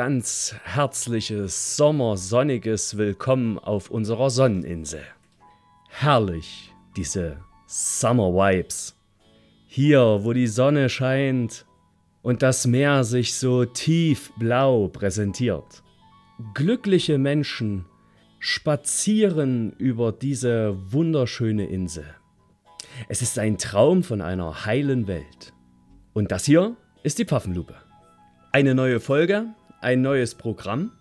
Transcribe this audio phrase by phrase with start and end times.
[0.00, 5.02] Ganz herzliches, sommersonniges Willkommen auf unserer Sonneninsel.
[5.90, 8.96] Herrlich, diese Summer Vibes.
[9.66, 11.66] Hier, wo die Sonne scheint
[12.22, 15.82] und das Meer sich so tiefblau präsentiert.
[16.54, 17.84] Glückliche Menschen
[18.38, 22.06] spazieren über diese wunderschöne Insel.
[23.10, 25.52] Es ist ein Traum von einer heilen Welt.
[26.14, 27.74] Und das hier ist die Pfaffenlupe.
[28.50, 30.92] Eine neue Folge, ein neues Programm.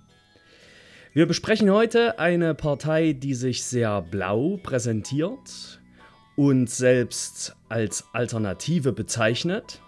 [1.13, 5.79] Wir besprechen heute eine Partei, die sich sehr blau präsentiert
[6.35, 9.81] und selbst als Alternative bezeichnet.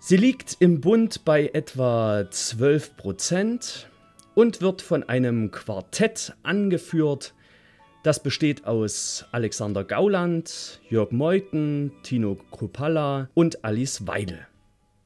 [0.00, 3.88] Sie liegt im Bund bei etwa 12 Prozent
[4.34, 7.34] und wird von einem Quartett angeführt,
[8.04, 14.46] das besteht aus Alexander Gauland, Jörg Meuthen, Tino Kropalla und Alice Weidel.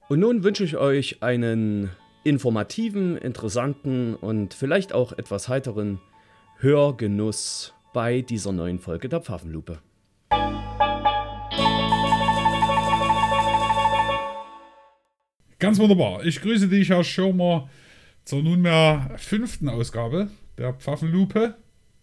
[0.09, 1.91] Und nun wünsche ich euch einen
[2.25, 6.01] informativen, interessanten und vielleicht auch etwas heiteren
[6.59, 9.81] Hörgenuss bei dieser neuen Folge der Pfaffenlupe.
[15.59, 16.25] Ganz wunderbar.
[16.25, 17.69] Ich grüße dich, Herr Schirmer,
[18.25, 20.29] zur nunmehr fünften Ausgabe
[20.59, 21.57] der Pfaffenlupe.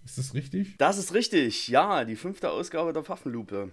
[0.05, 0.77] Ist das richtig?
[0.77, 3.71] Das ist richtig, ja, die fünfte Ausgabe der Pfaffenlupe.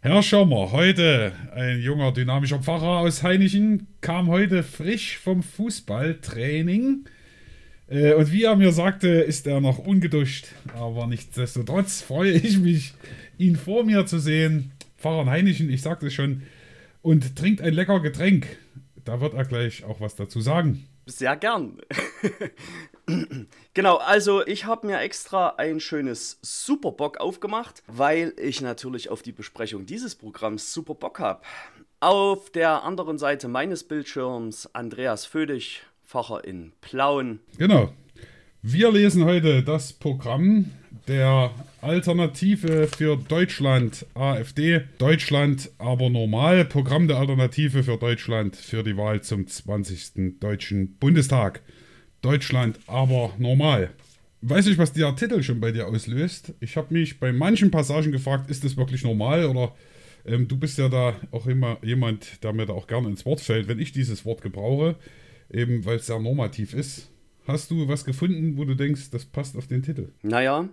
[0.00, 7.06] Herr Schirmer, heute ein junger, dynamischer Pfarrer aus Heinichen, kam heute frisch vom Fußballtraining.
[7.88, 10.48] Äh, und wie er mir sagte, ist er noch ungeduscht.
[10.74, 12.94] Aber nichtsdestotrotz freue ich mich,
[13.38, 14.72] ihn vor mir zu sehen.
[14.98, 16.42] Pfarrer in Heinichen, ich sagte es schon,
[17.02, 18.46] und trinkt ein lecker Getränk.
[19.04, 20.86] Da wird er gleich auch was dazu sagen.
[21.06, 21.78] Sehr gern.
[23.74, 29.22] genau, also ich habe mir extra ein schönes Super Bock aufgemacht, weil ich natürlich auf
[29.22, 31.42] die Besprechung dieses Programms super Bock habe.
[32.00, 37.40] Auf der anderen Seite meines Bildschirms Andreas Födig, Facher in Plauen.
[37.58, 37.92] Genau.
[38.62, 40.72] Wir lesen heute das Programm
[41.06, 44.82] der Alternative für Deutschland, AfD.
[44.98, 46.64] Deutschland aber normal.
[46.64, 50.40] Programm der Alternative für Deutschland für die Wahl zum 20.
[50.40, 51.62] Deutschen Bundestag.
[52.26, 53.90] Deutschland aber normal.
[54.40, 56.54] Weiß ich, was der Titel schon bei dir auslöst.
[56.58, 59.72] Ich habe mich bei manchen Passagen gefragt, ist das wirklich normal oder
[60.24, 63.40] ähm, du bist ja da auch immer jemand, der mir da auch gerne ins Wort
[63.40, 64.96] fällt, wenn ich dieses Wort gebrauche,
[65.52, 67.12] eben weil es sehr normativ ist.
[67.46, 70.08] Hast du was gefunden, wo du denkst, das passt auf den Titel?
[70.22, 70.68] Naja,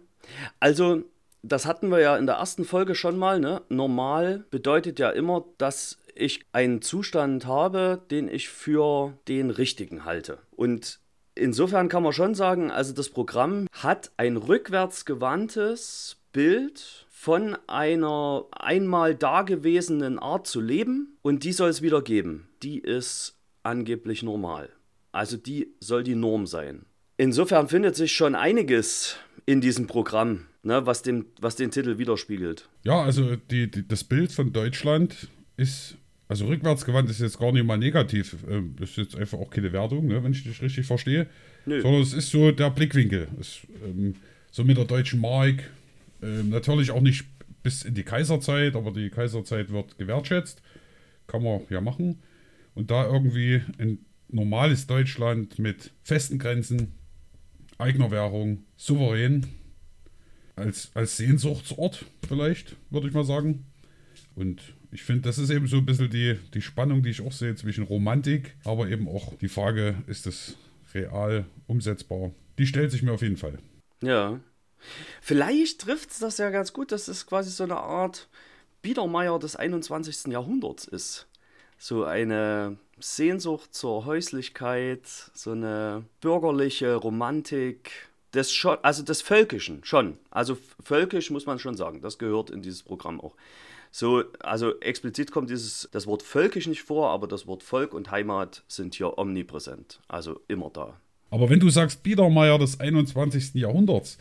[0.60, 1.04] also
[1.44, 3.40] das hatten wir ja in der ersten Folge schon mal.
[3.40, 3.62] Ne?
[3.70, 10.40] Normal bedeutet ja immer, dass ich einen Zustand habe, den ich für den richtigen halte.
[10.50, 11.03] Und
[11.36, 19.16] insofern kann man schon sagen, also das Programm hat ein rückwärtsgewandtes Bild von einer einmal
[19.16, 22.48] dagewesenen Art zu leben und die soll es wieder geben.
[22.64, 24.70] Die ist angeblich normal.
[25.12, 26.86] Also die soll die Norm sein.
[27.18, 29.16] Insofern findet sich schon einiges
[29.46, 32.68] in diesem Programm, ne, was, den, was den Titel widerspiegelt.
[32.84, 35.96] Ja, also die, die, das Bild von Deutschland ist,
[36.34, 38.38] also rückwärtsgewandt ist jetzt gar nicht mal negativ.
[38.50, 41.28] Ähm, das ist jetzt einfach auch keine Wertung, ne, wenn ich dich richtig verstehe.
[41.68, 41.80] Nö.
[41.80, 43.28] Sondern es ist so der Blickwinkel.
[43.40, 44.16] Es, ähm,
[44.50, 45.70] so mit der deutschen Mark.
[46.24, 47.26] Ähm, natürlich auch nicht
[47.62, 50.64] bis in die Kaiserzeit, aber die Kaiserzeit wird gewertschätzt.
[51.28, 52.24] Kann man ja machen.
[52.74, 56.94] Und da irgendwie ein normales Deutschland mit festen Grenzen,
[57.78, 59.46] eigener Währung, souverän,
[60.56, 63.68] als, als Sehnsuchtsort vielleicht, würde ich mal sagen.
[64.34, 67.32] Und ich finde, das ist eben so ein bisschen die, die Spannung, die ich auch
[67.32, 70.56] sehe zwischen Romantik, aber eben auch die Frage, ist das
[70.94, 72.32] real umsetzbar?
[72.58, 73.58] Die stellt sich mir auf jeden Fall.
[74.02, 74.40] Ja.
[75.22, 78.28] Vielleicht trifft es das ja ganz gut, dass es quasi so eine Art
[78.82, 80.32] Biedermeier des 21.
[80.32, 81.28] Jahrhunderts ist.
[81.78, 87.92] So eine Sehnsucht zur Häuslichkeit, so eine bürgerliche Romantik,
[88.34, 90.18] des schon, also des Völkischen schon.
[90.32, 93.36] Also völkisch muss man schon sagen, das gehört in dieses Programm auch.
[93.96, 98.10] So, also explizit kommt dieses, das Wort völkisch nicht vor, aber das Wort Volk und
[98.10, 101.00] Heimat sind hier omnipräsent, also immer da.
[101.30, 103.54] Aber wenn du sagst Biedermeier des 21.
[103.54, 104.18] Jahrhunderts,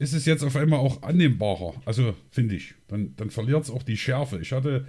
[0.00, 1.74] ist es jetzt auf einmal auch annehmbarer.
[1.84, 2.74] Also finde ich.
[2.88, 4.40] Dann, dann verliert es auch die Schärfe.
[4.40, 4.88] Ich hatte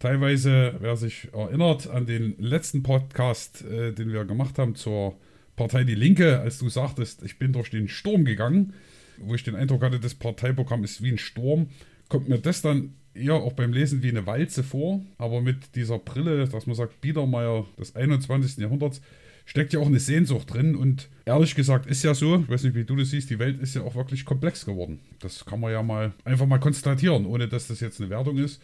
[0.00, 5.16] teilweise, wer sich erinnert an den letzten Podcast, äh, den wir gemacht haben zur
[5.54, 8.74] Partei Die Linke, als du sagtest, ich bin durch den Sturm gegangen,
[9.18, 11.68] wo ich den Eindruck hatte, das Parteiprogramm ist wie ein Sturm,
[12.08, 15.98] kommt mir das dann eher auch beim Lesen wie eine Walze vor, aber mit dieser
[15.98, 18.58] Brille, dass man sagt, Biedermeier des 21.
[18.58, 19.00] Jahrhunderts,
[19.46, 22.76] steckt ja auch eine Sehnsucht drin und ehrlich gesagt ist ja so, ich weiß nicht,
[22.76, 25.00] wie du das siehst, die Welt ist ja auch wirklich komplex geworden.
[25.18, 28.60] Das kann man ja mal einfach mal konstatieren, ohne dass das jetzt eine Wertung ist.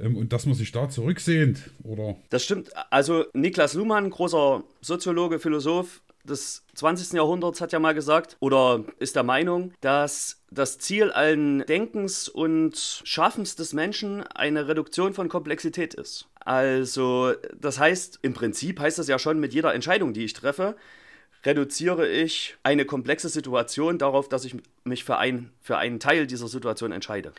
[0.00, 2.16] ähm, und dass man sich da zurücksehnt, oder?
[2.30, 2.70] Das stimmt.
[2.90, 7.12] Also Niklas Luhmann, großer Soziologe, Philosoph, des 20.
[7.14, 13.02] Jahrhunderts hat ja mal gesagt oder ist der Meinung, dass das Ziel allen Denkens und
[13.04, 16.28] Schaffens des Menschen eine Reduktion von Komplexität ist.
[16.40, 20.76] Also, das heißt, im Prinzip heißt das ja schon mit jeder Entscheidung, die ich treffe,
[21.44, 26.48] reduziere ich eine komplexe Situation darauf, dass ich mich für, ein, für einen Teil dieser
[26.48, 27.32] Situation entscheide.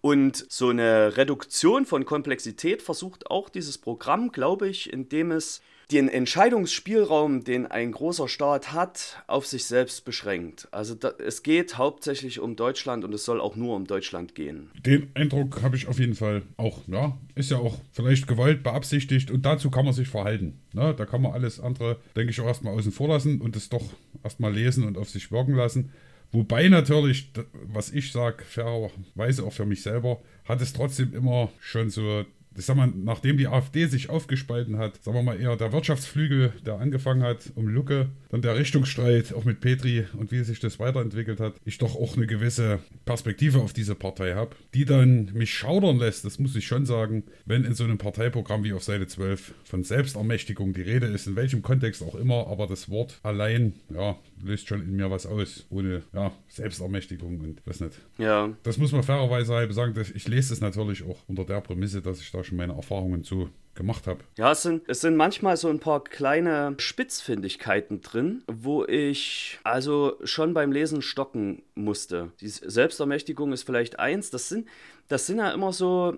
[0.00, 6.08] Und so eine Reduktion von Komplexität versucht auch dieses Programm, glaube ich, indem es den
[6.08, 10.66] Entscheidungsspielraum, den ein großer Staat hat, auf sich selbst beschränkt.
[10.72, 14.70] Also da, es geht hauptsächlich um Deutschland und es soll auch nur um Deutschland gehen.
[14.84, 16.80] Den Eindruck habe ich auf jeden Fall auch.
[16.88, 20.60] Ja, ist ja auch vielleicht gewollt, beabsichtigt und dazu kann man sich verhalten.
[20.72, 20.92] Ne?
[20.96, 23.84] Da kann man alles andere, denke ich, auch erstmal außen vor lassen und es doch
[24.24, 25.92] erstmal lesen und auf sich wirken lassen.
[26.32, 31.90] Wobei natürlich, was ich sage, fairerweise auch für mich selber, hat es trotzdem immer schon
[31.90, 32.24] so
[32.58, 36.52] ich sag mal, nachdem die AfD sich aufgespalten hat, sagen wir mal eher der Wirtschaftsflügel,
[36.64, 40.78] der angefangen hat um Lucke, dann der Richtungsstreit auch mit Petri und wie sich das
[40.78, 45.52] weiterentwickelt hat, ich doch auch eine gewisse Perspektive auf diese Partei habe, die dann mich
[45.52, 49.06] schaudern lässt, das muss ich schon sagen, wenn in so einem Parteiprogramm wie auf Seite
[49.06, 53.74] 12 von Selbstermächtigung die Rede ist, in welchem Kontext auch immer, aber das Wort allein,
[53.92, 57.98] ja, löst schon in mir was aus, ohne, ja, Selbstermächtigung und was nicht.
[58.18, 58.50] Ja.
[58.62, 62.20] Das muss man fairerweise sagen, dass ich lese es natürlich auch unter der Prämisse, dass
[62.20, 64.20] ich da schon meine Erfahrungen zu gemacht habe.
[64.36, 70.16] Ja, es sind, es sind manchmal so ein paar kleine Spitzfindigkeiten drin, wo ich also
[70.24, 72.32] schon beim Lesen stocken musste.
[72.40, 74.30] Die Selbstermächtigung ist vielleicht eins.
[74.30, 74.66] Das sind,
[75.08, 76.16] das sind ja immer so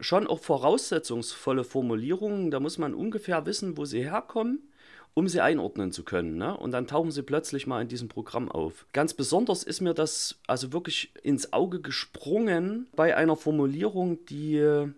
[0.00, 2.50] schon auch voraussetzungsvolle Formulierungen.
[2.50, 4.60] Da muss man ungefähr wissen, wo sie herkommen
[5.14, 6.36] um sie einordnen zu können.
[6.36, 6.56] Ne?
[6.56, 8.86] Und dann tauchen sie plötzlich mal in diesem Programm auf.
[8.92, 14.90] Ganz besonders ist mir das also wirklich ins Auge gesprungen bei einer Formulierung, die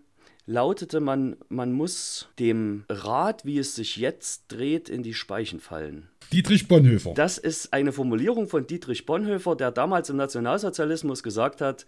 [0.45, 6.09] lautete, man, man muss dem Rad, wie es sich jetzt dreht, in die Speichen fallen.
[6.31, 7.13] Dietrich Bonhoeffer.
[7.13, 11.85] Das ist eine Formulierung von Dietrich Bonhoeffer, der damals im Nationalsozialismus gesagt hat,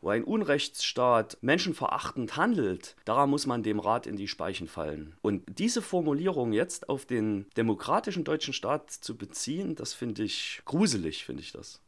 [0.00, 5.14] wo ein Unrechtsstaat menschenverachtend handelt, daran muss man dem Rat in die Speichen fallen.
[5.22, 11.24] Und diese Formulierung jetzt auf den demokratischen deutschen Staat zu beziehen, das finde ich gruselig,
[11.24, 11.80] finde ich das.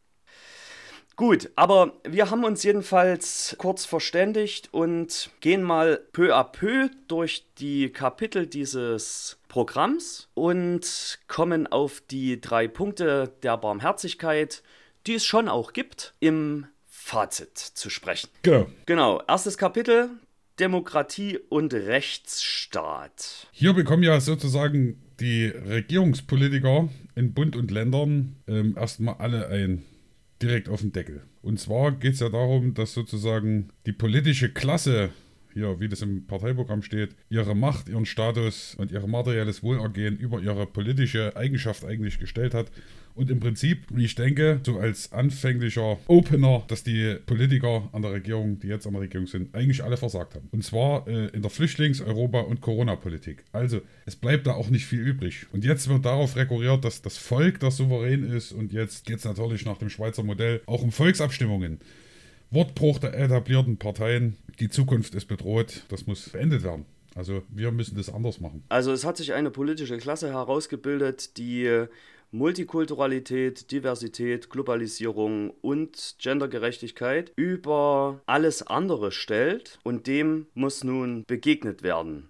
[1.17, 7.47] Gut, aber wir haben uns jedenfalls kurz verständigt und gehen mal peu à peu durch
[7.59, 14.63] die Kapitel dieses Programms und kommen auf die drei Punkte der Barmherzigkeit,
[15.07, 18.29] die es schon auch gibt im Fazit zu sprechen.
[18.43, 18.67] Genau.
[18.85, 19.23] Genau.
[19.27, 20.11] Erstes Kapitel:
[20.61, 23.49] Demokratie und Rechtsstaat.
[23.53, 29.83] Hier bekommen ja sozusagen die Regierungspolitiker in Bund und Ländern ähm, erstmal alle ein
[30.43, 31.23] direkt auf den Deckel.
[31.43, 35.11] Und zwar geht es ja darum, dass sozusagen die politische Klasse
[35.53, 40.41] hier, wie das im Parteiprogramm steht, ihre Macht, ihren Status und ihr materielles Wohlergehen über
[40.41, 42.71] ihre politische Eigenschaft eigentlich gestellt hat
[43.17, 48.13] und im Prinzip, wie ich denke, so als anfänglicher Opener, dass die Politiker an der
[48.13, 50.49] Regierung, die jetzt an der Regierung sind, eigentlich alle versagt haben.
[50.53, 53.45] Und zwar äh, in der Flüchtlings-, Europa- und Corona-Politik.
[53.53, 55.47] Also, es bleibt da auch nicht viel übrig.
[55.53, 58.53] Und jetzt wird darauf rekurriert, dass das Volk das souverän ist.
[58.53, 61.81] Und jetzt geht es natürlich nach dem Schweizer Modell auch um Volksabstimmungen.
[62.51, 64.37] Wortbruch der etablierten Parteien.
[64.61, 65.85] Die Zukunft ist bedroht.
[65.89, 66.85] Das muss beendet werden.
[67.17, 68.63] Also wir müssen das anders machen.
[68.69, 71.87] Also es hat sich eine politische Klasse herausgebildet, die
[72.31, 82.29] Multikulturalität, Diversität, Globalisierung und Gendergerechtigkeit über alles andere stellt und dem muss nun begegnet werden.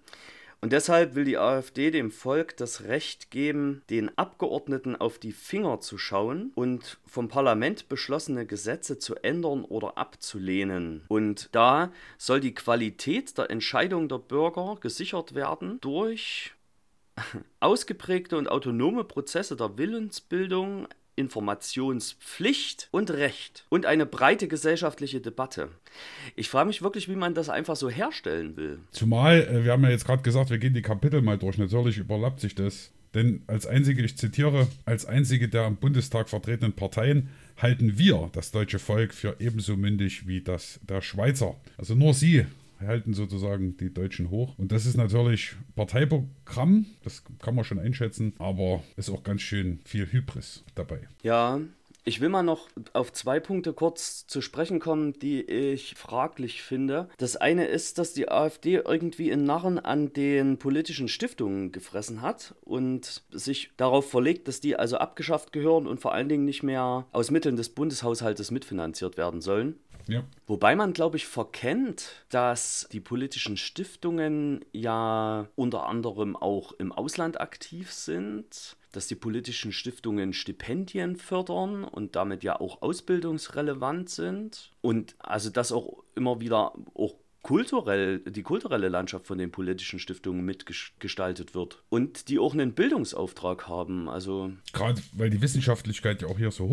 [0.59, 5.81] Und deshalb will die AfD dem Volk das Recht geben, den Abgeordneten auf die Finger
[5.81, 11.03] zu schauen und vom Parlament beschlossene Gesetze zu ändern oder abzulehnen.
[11.09, 16.53] Und da soll die Qualität der Entscheidung der Bürger gesichert werden durch
[17.59, 25.69] ausgeprägte und autonome Prozesse der Willensbildung, Informationspflicht und Recht und eine breite gesellschaftliche Debatte.
[26.35, 28.79] Ich frage mich wirklich, wie man das einfach so herstellen will.
[28.91, 31.57] Zumal, äh, wir haben ja jetzt gerade gesagt, wir gehen die Kapitel mal durch.
[31.57, 32.91] Natürlich überlappt sich das.
[33.15, 38.51] Denn als einzige, ich zitiere, als einzige der im Bundestag vertretenen Parteien halten wir das
[38.51, 41.55] deutsche Volk für ebenso mündig wie das der Schweizer.
[41.77, 42.45] Also nur sie
[42.79, 44.57] halten sozusagen die Deutschen hoch.
[44.57, 49.79] Und das ist natürlich Parteiprogramm, das kann man schon einschätzen, aber ist auch ganz schön
[49.85, 51.07] viel Hybris dabei.
[51.23, 51.59] Ja,
[52.07, 57.09] ich will mal noch auf zwei Punkte kurz zu sprechen kommen, die ich fraglich finde.
[57.17, 62.55] Das eine ist, dass die AfD irgendwie in Narren an den politischen Stiftungen gefressen hat
[62.61, 67.05] und sich darauf verlegt, dass die also abgeschafft gehören und vor allen Dingen nicht mehr
[67.11, 69.75] aus Mitteln des Bundeshaushaltes mitfinanziert werden sollen.
[70.07, 70.23] Ja.
[70.45, 77.39] Wobei man, glaube ich, verkennt, dass die politischen Stiftungen ja unter anderem auch im Ausland
[77.39, 85.15] aktiv sind, dass die politischen Stiftungen Stipendien fördern und damit ja auch ausbildungsrelevant sind und
[85.19, 87.15] also dass auch immer wieder auch
[87.47, 93.69] kulturell, die kulturelle Landschaft von den politischen Stiftungen mitgestaltet wird und die auch einen Bildungsauftrag
[93.69, 94.09] haben.
[94.09, 96.69] Also Gerade weil die Wissenschaftlichkeit ja auch hier so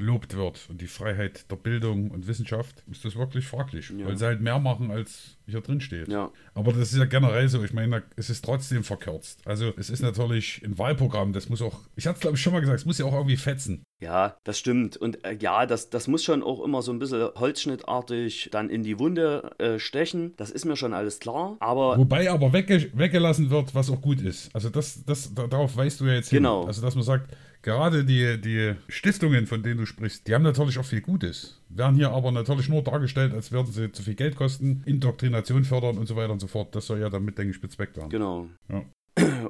[0.00, 4.06] hochgelobt wird und die Freiheit der Bildung und Wissenschaft, ist das wirklich fraglich, ja.
[4.06, 6.08] weil sie halt mehr machen als hier drin steht.
[6.08, 6.30] Ja.
[6.54, 7.62] Aber das ist ja generell so.
[7.64, 9.40] Ich meine, es ist trotzdem verkürzt.
[9.44, 12.52] Also es ist natürlich ein Wahlprogramm, das muss auch, ich hatte es glaube ich schon
[12.52, 13.82] mal gesagt, es muss ja auch irgendwie fetzen.
[14.00, 14.96] Ja, das stimmt.
[14.96, 18.82] Und äh, ja, das, das muss schon auch immer so ein bisschen holzschnittartig dann in
[18.82, 20.32] die Wunde äh, stechen.
[20.36, 21.56] Das ist mir schon alles klar.
[21.60, 24.54] Aber Wobei aber wegge weggelassen wird, was auch gut ist.
[24.54, 26.38] Also das, das, darauf weißt du ja jetzt hin.
[26.38, 26.64] Genau.
[26.64, 30.78] Also dass man sagt, gerade die, die Stiftungen, von denen du sprichst, die haben natürlich
[30.78, 31.60] auch viel Gutes.
[31.68, 35.98] Werden hier aber natürlich nur dargestellt, als würden sie zu viel Geld kosten, Indoktrination fördern
[35.98, 36.74] und so weiter und so fort.
[36.74, 38.10] Das soll ja damit, denke ich, bezweckt werden.
[38.10, 38.48] Genau.
[38.68, 38.84] Ja.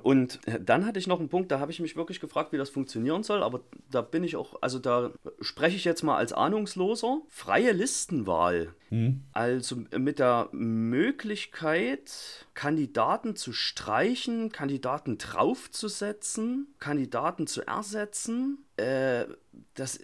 [0.03, 2.71] Und dann hatte ich noch einen Punkt, da habe ich mich wirklich gefragt, wie das
[2.71, 3.61] funktionieren soll, aber
[3.91, 5.11] da bin ich auch, also da
[5.41, 7.21] spreche ich jetzt mal als Ahnungsloser.
[7.29, 8.75] Freie Listenwahl.
[8.91, 9.23] Mhm.
[9.33, 18.59] Also mit der Möglichkeit, Kandidaten zu streichen, Kandidaten draufzusetzen, Kandidaten zu ersetzen.
[18.77, 19.27] Äh,
[19.75, 20.01] das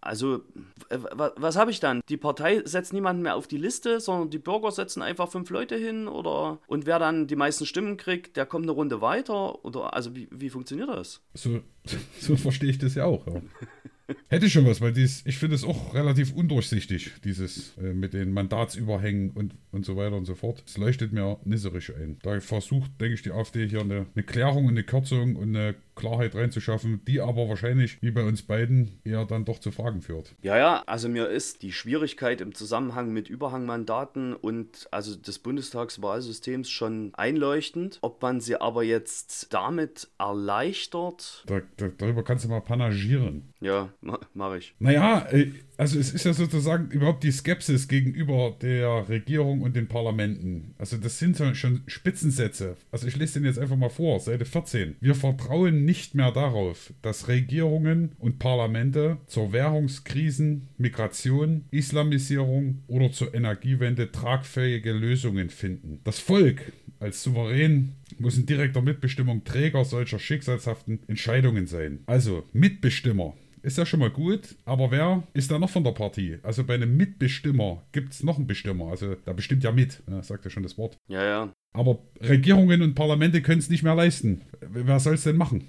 [0.00, 0.42] also,
[0.88, 2.00] was habe ich dann?
[2.08, 5.76] Die Partei setzt niemanden mehr auf die Liste, sondern die Bürger setzen einfach fünf Leute
[5.76, 9.94] hin oder und wer dann die meisten Stimmen kriegt, der kommt eine Runde weiter oder
[9.94, 11.20] also wie, wie funktioniert das?
[11.34, 11.60] So,
[12.20, 13.26] so verstehe ich das ja auch.
[13.26, 13.42] Ja.
[14.28, 18.32] Hätte schon was, weil dies, ich finde es auch relativ undurchsichtig, dieses äh, mit den
[18.32, 20.62] Mandatsüberhängen und, und so weiter und so fort.
[20.66, 22.18] Es leuchtet mir nisserisch ein.
[22.22, 25.74] Da versucht, denke ich, die AfD hier eine, eine Klärung und eine Kürzung und eine
[26.00, 30.34] Klarheit reinzuschaffen, die aber wahrscheinlich, wie bei uns beiden, eher dann doch zu Fragen führt.
[30.42, 36.70] Ja, ja, also mir ist die Schwierigkeit im Zusammenhang mit Überhangmandaten und also des Bundestagswahlsystems
[36.70, 37.98] schon einleuchtend.
[38.00, 41.44] Ob man sie aber jetzt damit erleichtert.
[41.46, 43.52] Da, da, darüber kannst du mal panagieren.
[43.60, 43.90] Ja,
[44.34, 44.74] mache ich.
[44.78, 49.88] Naja, äh, also es ist ja sozusagen überhaupt die Skepsis gegenüber der Regierung und den
[49.88, 50.74] Parlamenten.
[50.78, 52.76] Also das sind schon Spitzensätze.
[52.90, 54.96] Also ich lese den jetzt einfach mal vor, Seite 14.
[55.00, 63.34] Wir vertrauen nicht mehr darauf, dass Regierungen und Parlamente zur Währungskrisen, Migration, Islamisierung oder zur
[63.34, 66.00] Energiewende tragfähige Lösungen finden.
[66.04, 72.00] Das Volk als souverän muss in direkter Mitbestimmung Träger solcher schicksalshaften Entscheidungen sein.
[72.06, 76.38] Also Mitbestimmer ist ja schon mal gut, aber wer ist da noch von der Partie?
[76.42, 78.86] Also bei einem Mitbestimmer gibt es noch einen Bestimmer.
[78.86, 80.96] Also da bestimmt ja mit, ja, sagt ja schon das Wort.
[81.08, 81.52] Ja, ja.
[81.72, 84.42] Aber Regierungen und Parlamente können es nicht mehr leisten.
[84.60, 85.68] Wer soll es denn machen?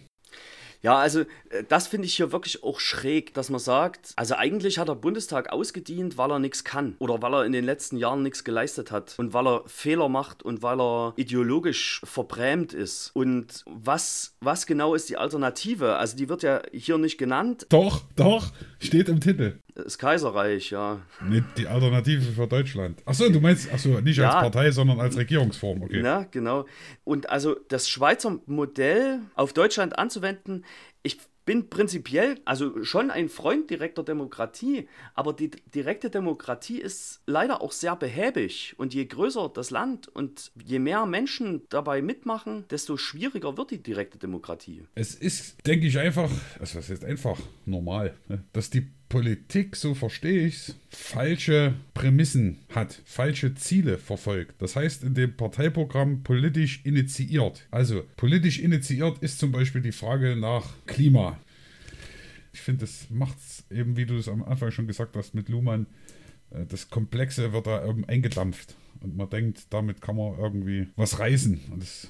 [0.84, 4.80] Ja, also äh, das finde ich hier wirklich auch schräg, dass man sagt, also eigentlich
[4.80, 8.24] hat der Bundestag ausgedient, weil er nichts kann oder weil er in den letzten Jahren
[8.24, 13.12] nichts geleistet hat und weil er Fehler macht und weil er ideologisch verbrämt ist.
[13.14, 15.98] Und was, was genau ist die Alternative?
[15.98, 17.68] Also die wird ja hier nicht genannt.
[17.70, 19.60] Doch, doch, steht im Titel.
[19.76, 21.02] Das Kaiserreich, ja.
[21.28, 23.02] Nicht die Alternative für Deutschland.
[23.06, 24.30] Achso, du meinst, achso, nicht ja.
[24.30, 26.02] als Partei, sondern als Regierungsform, okay.
[26.02, 26.66] Ja, genau.
[27.04, 30.66] Und also das Schweizer Modell auf Deutschland anzuwenden,
[31.04, 37.62] ich bin prinzipiell also schon ein Freund direkter Demokratie, aber die direkte Demokratie ist leider
[37.62, 42.98] auch sehr behäbig und je größer das Land und je mehr Menschen dabei mitmachen, desto
[42.98, 44.84] schwieriger wird die direkte Demokratie.
[44.96, 49.94] Es ist, denke ich, einfach, also das ist einfach normal, ne, dass die Politik, so
[49.94, 54.62] verstehe ich es, falsche Prämissen hat, falsche Ziele verfolgt.
[54.62, 57.68] Das heißt, in dem Parteiprogramm politisch initiiert.
[57.72, 61.38] Also politisch initiiert ist zum Beispiel die Frage nach Klima.
[62.54, 65.50] Ich finde, das macht es eben, wie du es am Anfang schon gesagt hast, mit
[65.50, 65.88] Luhmann,
[66.52, 68.78] äh, das Komplexe wird da eben eingedampft.
[69.02, 71.60] Und man denkt, damit kann man irgendwie was reißen.
[71.70, 72.10] Und das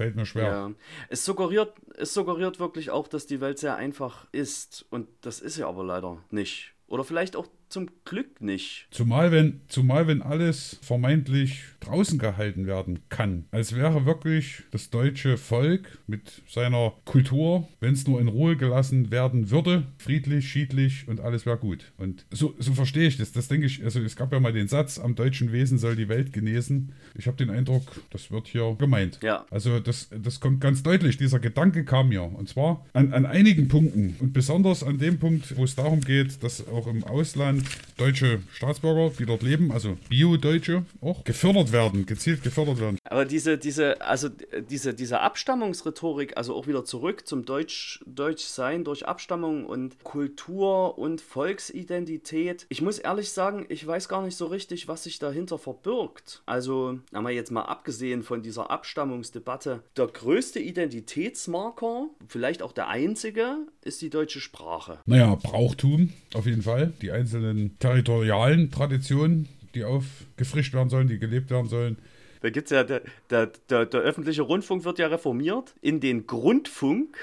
[0.00, 0.44] fällt mir schwer.
[0.44, 0.70] Ja.
[1.08, 4.86] Es, suggeriert, es suggeriert wirklich auch, dass die Welt sehr einfach ist.
[4.90, 6.74] Und das ist sie aber leider nicht.
[6.86, 8.86] Oder vielleicht auch zum Glück nicht.
[8.90, 13.44] Zumal wenn, zumal wenn alles vermeintlich draußen gehalten werden kann.
[13.52, 19.10] Als wäre wirklich das deutsche Volk mit seiner Kultur, wenn es nur in Ruhe gelassen
[19.10, 21.92] werden würde, friedlich, schiedlich und alles wäre gut.
[21.96, 23.32] Und so, so verstehe ich das.
[23.32, 26.08] Das denke ich, also es gab ja mal den Satz, am deutschen Wesen soll die
[26.08, 26.92] Welt genesen.
[27.16, 29.20] Ich habe den Eindruck, das wird hier gemeint.
[29.22, 29.46] Ja.
[29.50, 31.16] Also das, das kommt ganz deutlich.
[31.16, 32.22] Dieser Gedanke kam mir.
[32.22, 34.16] Und zwar an, an einigen Punkten.
[34.18, 37.59] Und besonders an dem Punkt, wo es darum geht, dass auch im Ausland
[37.96, 42.98] Deutsche Staatsbürger, die dort leben, also Bio-Deutsche auch, gefördert werden, gezielt gefördert werden.
[43.04, 44.30] Aber diese, diese, also
[44.70, 51.20] diese, diese Abstammungsrhetorik, also auch wieder zurück zum Deutsch, Deutschsein durch Abstammung und Kultur und
[51.20, 52.64] Volksidentität.
[52.70, 56.42] Ich muss ehrlich sagen, ich weiß gar nicht so richtig, was sich dahinter verbirgt.
[56.46, 62.88] Also, haben wir jetzt mal abgesehen von dieser Abstammungsdebatte, der größte Identitätsmarker, vielleicht auch der
[62.88, 65.00] einzige, ist die deutsche Sprache.
[65.04, 66.92] Naja, Brauchtum auf jeden Fall.
[67.02, 71.98] Die einzelnen territorialen Traditionen, die aufgefrischt werden sollen, die gelebt werden sollen.
[72.40, 77.16] Da gibt's ja, der, der, der, der, öffentliche Rundfunk wird ja reformiert in den Grundfunk,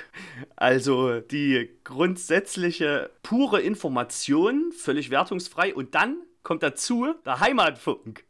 [0.55, 8.23] also die grundsätzliche pure Information, völlig wertungsfrei und dann kommt dazu der Heimatfunk.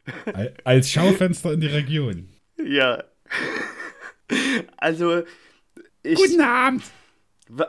[0.63, 2.29] Als Schaufenster in die Region.
[2.57, 3.03] Ja.
[4.77, 5.23] Also.
[6.03, 6.83] Ich, Guten Abend!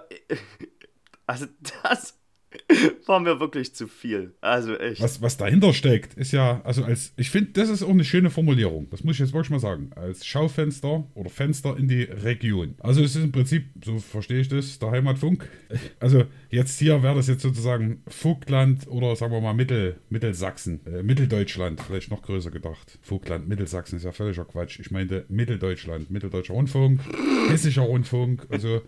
[1.31, 1.45] Also,
[1.83, 2.19] das
[3.07, 4.35] war mir wirklich zu viel.
[4.41, 5.03] Also echt.
[5.03, 8.31] Was, was dahinter steckt, ist ja, also als, ich finde, das ist auch eine schöne
[8.31, 8.89] Formulierung.
[8.91, 9.91] Das muss ich jetzt wirklich mal sagen.
[9.95, 12.75] Als Schaufenster oder Fenster in die Region.
[12.79, 15.49] Also es ist im Prinzip, so verstehe ich das, der Heimatfunk.
[16.01, 21.03] Also jetzt hier wäre das jetzt sozusagen Vogtland oder sagen wir mal Mittel, Mittelsachsen, äh,
[21.03, 22.99] Mitteldeutschland, vielleicht noch größer gedacht.
[23.03, 24.79] Vogtland, Mittelsachsen ist ja völliger Quatsch.
[24.81, 27.01] Ich meinte Mitteldeutschland, Mitteldeutscher Rundfunk,
[27.49, 28.83] Hessischer Rundfunk, also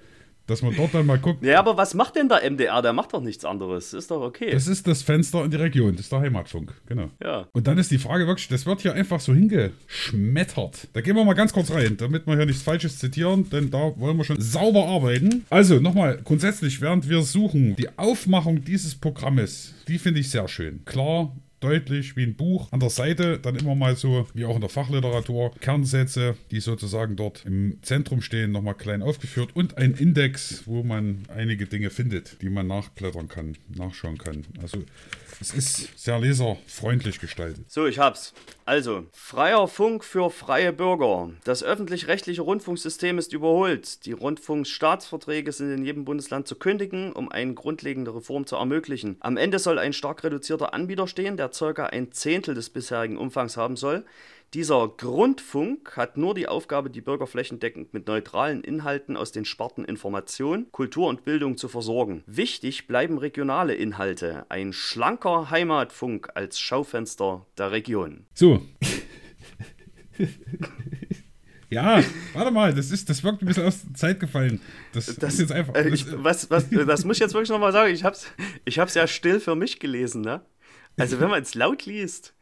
[0.50, 1.42] dass man dort dann mal guckt.
[1.44, 2.82] Ja, aber was macht denn der MDR?
[2.82, 3.94] Der macht doch nichts anderes.
[3.94, 4.50] Ist doch okay.
[4.50, 5.92] Das ist das Fenster in die Region.
[5.92, 6.74] Das ist der Heimatfunk.
[6.86, 7.10] Genau.
[7.22, 7.46] Ja.
[7.52, 10.88] Und dann ist die Frage wirklich, das wird hier einfach so hingeschmettert.
[10.92, 13.92] Da gehen wir mal ganz kurz rein, damit wir hier nichts Falsches zitieren, denn da
[13.96, 15.46] wollen wir schon sauber arbeiten.
[15.50, 20.84] Also nochmal, grundsätzlich, während wir suchen, die Aufmachung dieses Programmes, die finde ich sehr schön.
[20.84, 22.72] Klar, deutlich wie ein Buch.
[22.72, 27.16] An der Seite dann immer mal so, wie auch in der Fachliteratur, Kernsätze, die sozusagen
[27.16, 32.40] dort im Zentrum stehen, nochmal klein aufgeführt und ein Index, wo man einige Dinge findet,
[32.42, 34.44] die man nachblättern kann, nachschauen kann.
[34.60, 34.78] Also
[35.40, 37.70] es ist sehr leserfreundlich gestaltet.
[37.70, 38.34] So, ich hab's.
[38.66, 41.30] Also, freier Funk für freie Bürger.
[41.44, 44.04] Das öffentlich-rechtliche Rundfunksystem ist überholt.
[44.04, 49.16] Die Rundfunkstaatsverträge sind in jedem Bundesland zu kündigen, um eine grundlegende Reform zu ermöglichen.
[49.20, 51.86] Am Ende soll ein stark reduzierter Anbieter stehen, der ca.
[51.86, 54.04] ein Zehntel des bisherigen Umfangs haben soll.
[54.52, 59.84] Dieser Grundfunk hat nur die Aufgabe, die Bürger flächendeckend mit neutralen Inhalten aus den Sparten
[59.84, 62.24] Information, Kultur und Bildung zu versorgen.
[62.26, 68.26] Wichtig bleiben regionale Inhalte, ein schlanker Heimatfunk als Schaufenster der Region.
[68.34, 68.60] So.
[71.72, 74.60] Ja, warte mal, das, ist, das wirkt ein bisschen aus der Zeit gefallen.
[74.92, 75.72] Das, das ist jetzt einfach.
[75.76, 77.94] Äh, ich, was, was, das muss ich jetzt wirklich nochmal sagen.
[77.94, 78.26] Ich hab's,
[78.64, 80.44] ich hab's ja still für mich gelesen, ne?
[80.98, 82.34] Also, wenn man es laut liest,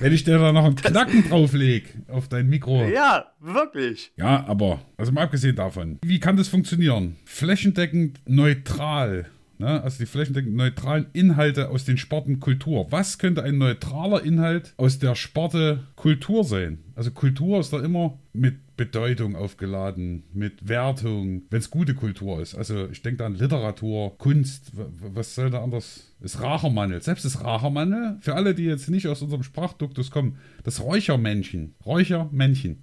[0.00, 2.86] wenn ich dir da noch einen Knacken drauflege auf dein Mikro.
[2.86, 4.12] Ja, wirklich.
[4.16, 7.16] Ja, aber, also mal abgesehen davon, wie kann das funktionieren?
[7.24, 9.26] Flächendeckend neutral.
[9.62, 9.80] Ne?
[9.80, 12.88] Also die flächendeckend neutralen Inhalte aus den Sparten Kultur.
[12.90, 16.78] Was könnte ein neutraler Inhalt aus der Sparte Kultur sein?
[16.96, 22.56] Also Kultur ist da immer mit Bedeutung aufgeladen, mit Wertung, wenn es gute Kultur ist.
[22.56, 26.12] Also ich denke da an Literatur, Kunst, was soll da anders?
[26.20, 30.82] Das Rachermannel, selbst das Rachermannel, für alle, die jetzt nicht aus unserem Sprachduktus kommen, das
[30.82, 32.82] Räuchermännchen, Räuchermännchen,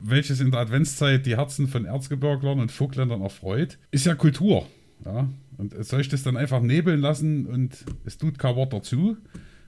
[0.00, 4.66] welches in der Adventszeit die Herzen von Erzgebirglern und Vogtländern erfreut, ist ja Kultur.
[5.06, 5.30] Ja?
[5.60, 9.16] Und soll ich das dann einfach nebeln lassen und es tut kein Wort dazu?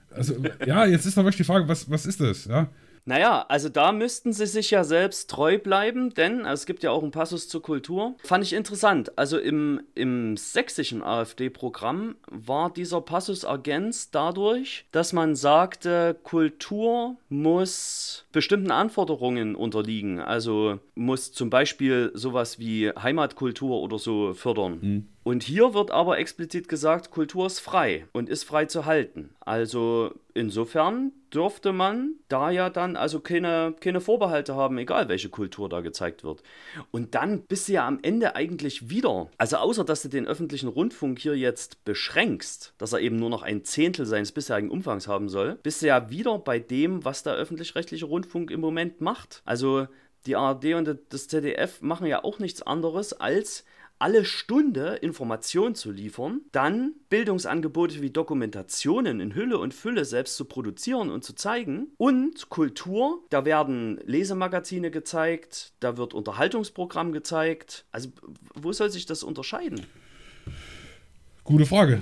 [0.09, 2.45] Also, ja, jetzt ist da wirklich die Frage, was, was ist das?
[2.45, 2.69] Ja?
[3.05, 6.91] Naja, also da müssten sie sich ja selbst treu bleiben, denn also es gibt ja
[6.91, 8.15] auch einen Passus zur Kultur.
[8.23, 9.17] Fand ich interessant.
[9.17, 18.25] Also im, im sächsischen AfD-Programm war dieser Passus ergänzt dadurch, dass man sagte, Kultur muss
[18.31, 20.19] bestimmten Anforderungen unterliegen.
[20.19, 24.79] Also muss zum Beispiel sowas wie Heimatkultur oder so fördern.
[24.81, 25.07] Mhm.
[25.23, 29.33] Und hier wird aber explizit gesagt, Kultur ist frei und ist frei zu halten.
[29.39, 35.69] Also insofern dürfte man da ja dann also keine, keine Vorbehalte haben, egal welche Kultur
[35.69, 36.43] da gezeigt wird.
[36.91, 40.67] Und dann bist du ja am Ende eigentlich wieder, also außer dass du den öffentlichen
[40.67, 45.29] Rundfunk hier jetzt beschränkst, dass er eben nur noch ein Zehntel seines bisherigen Umfangs haben
[45.29, 49.41] soll, bist du ja wieder bei dem, was der öffentlich-rechtliche Rundfunk im Moment macht.
[49.45, 49.87] Also
[50.25, 53.65] die ARD und das ZDF machen ja auch nichts anderes als
[54.03, 60.43] alle Stunde Informationen zu liefern, dann Bildungsangebote wie Dokumentationen in Hülle und Fülle selbst zu
[60.43, 67.85] produzieren und zu zeigen und Kultur, da werden Lesemagazine gezeigt, da wird Unterhaltungsprogramm gezeigt.
[67.93, 68.09] Also
[68.55, 69.85] wo soll sich das unterscheiden?
[71.45, 72.01] Gute Frage.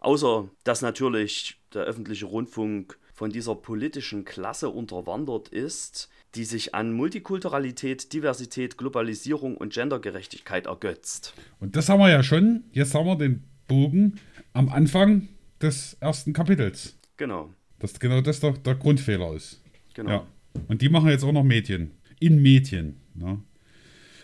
[0.00, 6.92] Außer dass natürlich der öffentliche Rundfunk von dieser politischen Klasse unterwandert ist, die sich an
[6.92, 11.34] Multikulturalität, Diversität, Globalisierung und Gendergerechtigkeit ergötzt.
[11.58, 14.20] Und das haben wir ja schon, jetzt haben wir den Bogen
[14.52, 15.28] am Anfang
[15.60, 16.98] des ersten Kapitels.
[17.16, 17.52] Genau.
[17.78, 19.62] Dass genau das doch der Grundfehler ist.
[19.94, 20.10] Genau.
[20.10, 20.26] Ja.
[20.68, 21.92] Und die machen jetzt auch noch Medien.
[22.18, 23.00] In Medien.
[23.14, 23.42] Ne?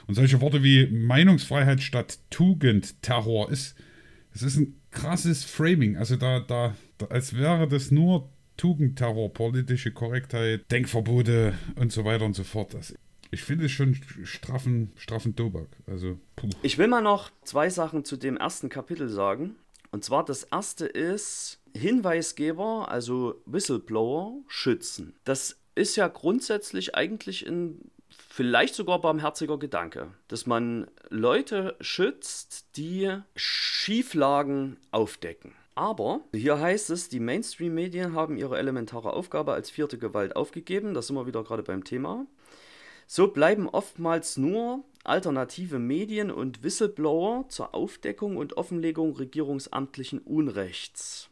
[0.06, 3.76] Und solche Worte wie Meinungsfreiheit statt Tugend, Terror ist,
[4.32, 5.96] es ist ein krasses Framing.
[5.96, 12.24] Also da, da, da, als wäre das nur Tugendterror, politische Korrektheit, Denkverbote und so weiter
[12.24, 12.74] und so fort.
[12.74, 12.94] Das,
[13.30, 15.68] ich finde es schon straffen, straffen Tobak.
[15.86, 16.48] Also, puh.
[16.62, 19.56] Ich will mal noch zwei Sachen zu dem ersten Kapitel sagen.
[19.90, 25.14] Und zwar das erste ist Hinweisgeber, also Whistleblower, schützen.
[25.24, 27.90] Das ist ja grundsätzlich eigentlich ein
[28.28, 35.52] vielleicht sogar barmherziger Gedanke, dass man Leute schützt, die Schieflagen aufdecken.
[35.76, 40.94] Aber hier heißt es, die Mainstream-Medien haben ihre elementare Aufgabe als vierte Gewalt aufgegeben.
[40.94, 42.26] Das sind wir wieder gerade beim Thema.
[43.06, 51.28] So bleiben oftmals nur alternative Medien und Whistleblower zur Aufdeckung und Offenlegung regierungsamtlichen Unrechts.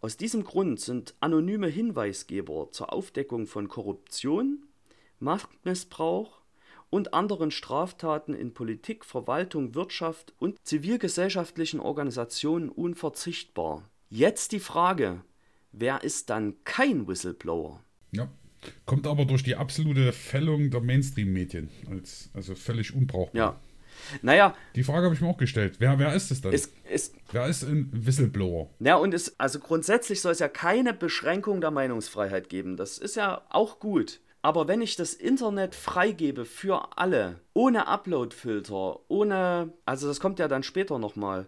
[0.00, 4.64] Aus diesem Grund sind anonyme Hinweisgeber zur Aufdeckung von Korruption,
[5.20, 6.40] Machtmissbrauch
[6.90, 13.88] und anderen Straftaten in Politik, Verwaltung, Wirtschaft und zivilgesellschaftlichen Organisationen unverzichtbar.
[14.10, 15.22] Jetzt die Frage,
[15.72, 17.82] wer ist dann kein Whistleblower?
[18.12, 18.28] Ja,
[18.86, 23.34] kommt aber durch die absolute Fällung der Mainstream-Medien als also völlig unbrauchbar.
[23.40, 23.60] Ja.
[24.22, 24.54] Naja.
[24.74, 25.76] Die Frage habe ich mir auch gestellt.
[25.78, 26.52] Wer, wer ist es dann?
[26.52, 28.70] Es, es, wer ist ein Whistleblower?
[28.80, 32.76] Ja, und es, also grundsätzlich soll es ja keine Beschränkung der Meinungsfreiheit geben.
[32.76, 34.20] Das ist ja auch gut.
[34.44, 40.48] Aber wenn ich das Internet freigebe für alle, ohne Upload-Filter, ohne, also das kommt ja
[40.48, 41.46] dann später nochmal,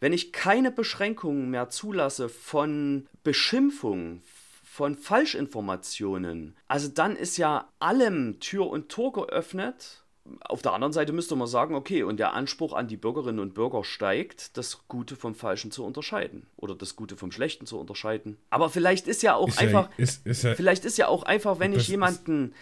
[0.00, 4.20] wenn ich keine Beschränkungen mehr zulasse von Beschimpfung,
[4.62, 10.04] von Falschinformationen, also dann ist ja allem Tür und Tor geöffnet
[10.40, 13.54] auf der anderen Seite müsste man sagen, okay, und der Anspruch an die Bürgerinnen und
[13.54, 18.36] Bürger steigt, das Gute vom Falschen zu unterscheiden oder das Gute vom Schlechten zu unterscheiden.
[18.50, 21.22] Aber vielleicht ist ja auch ist einfach, ja, ist, ist ja, vielleicht ist ja auch
[21.22, 22.54] einfach, wenn ich jemanden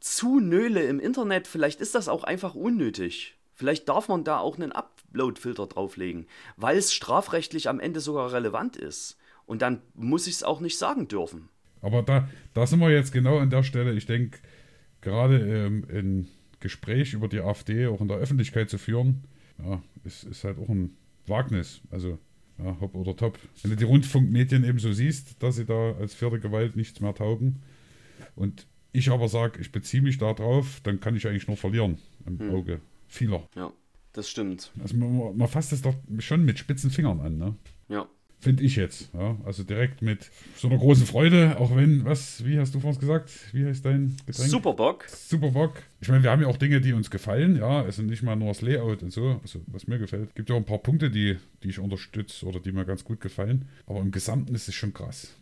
[0.00, 3.36] zu nöle im Internet, vielleicht ist das auch einfach unnötig.
[3.54, 6.26] Vielleicht darf man da auch einen Upload-Filter drauflegen,
[6.56, 9.18] weil es strafrechtlich am Ende sogar relevant ist.
[9.46, 11.48] Und dann muss ich es auch nicht sagen dürfen.
[11.80, 13.92] Aber da, da sind wir jetzt genau an der Stelle.
[13.92, 14.38] Ich denke,
[15.00, 16.28] gerade ähm, in
[16.66, 19.24] Gespräch über die AfD auch in der Öffentlichkeit zu führen,
[19.64, 21.80] ja, ist, ist halt auch ein Wagnis.
[21.90, 22.18] Also,
[22.58, 23.38] ja, hopp oder top.
[23.62, 27.14] Wenn du die Rundfunkmedien eben so siehst, dass sie da als vierte Gewalt nichts mehr
[27.14, 27.62] taugen
[28.34, 31.98] und ich aber sage, ich beziehe mich da drauf, dann kann ich eigentlich nur verlieren
[32.26, 32.50] im hm.
[32.54, 33.46] Auge vieler.
[33.54, 33.72] Ja,
[34.12, 34.72] das stimmt.
[34.80, 37.54] Also man, man fasst es doch schon mit spitzen Fingern an, ne?
[37.88, 38.08] Ja.
[38.46, 39.10] Finde ich jetzt.
[39.12, 39.36] Ja?
[39.44, 43.32] Also direkt mit so einer großen Freude, auch wenn, was, wie hast du vorhin gesagt?
[43.52, 44.48] Wie heißt dein Getränk?
[44.48, 45.04] Superbock.
[45.08, 45.82] Superbock.
[46.00, 47.82] Ich meine, wir haben ja auch Dinge, die uns gefallen, ja.
[47.82, 50.32] Also nicht mal nur das Layout und so, also was mir gefällt.
[50.36, 53.20] Gibt ja auch ein paar Punkte, die, die ich unterstütze oder die mir ganz gut
[53.20, 53.64] gefallen.
[53.84, 55.34] Aber im Gesamten ist es schon krass.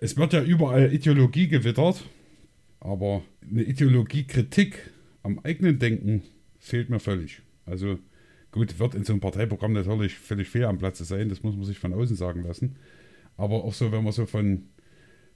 [0.00, 2.04] Es wird ja überall Ideologie gewittert,
[2.80, 4.90] aber eine Ideologiekritik
[5.22, 6.22] am eigenen Denken
[6.58, 7.42] fehlt mir völlig.
[7.66, 7.98] Also
[8.54, 11.64] Gut, wird in so einem Parteiprogramm natürlich völlig fehl am Platze sein, das muss man
[11.64, 12.76] sich von außen sagen lassen.
[13.36, 14.66] Aber auch so, wenn man so von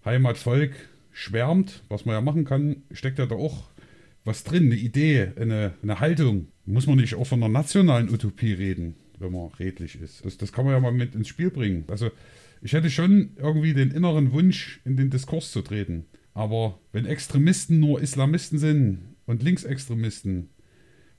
[0.04, 0.70] Heimatvolk
[1.10, 3.64] schwärmt, was man ja machen kann, steckt ja da auch
[4.24, 6.46] was drin, eine Idee, eine, eine Haltung.
[6.64, 10.24] Muss man nicht auch von einer nationalen Utopie reden, wenn man redlich ist.
[10.24, 11.86] Das, das kann man ja mal mit ins Spiel bringen.
[11.88, 12.12] Also
[12.62, 16.04] ich hätte schon irgendwie den inneren Wunsch, in den Diskurs zu treten.
[16.34, 20.50] Aber wenn Extremisten nur Islamisten sind und Linksextremisten,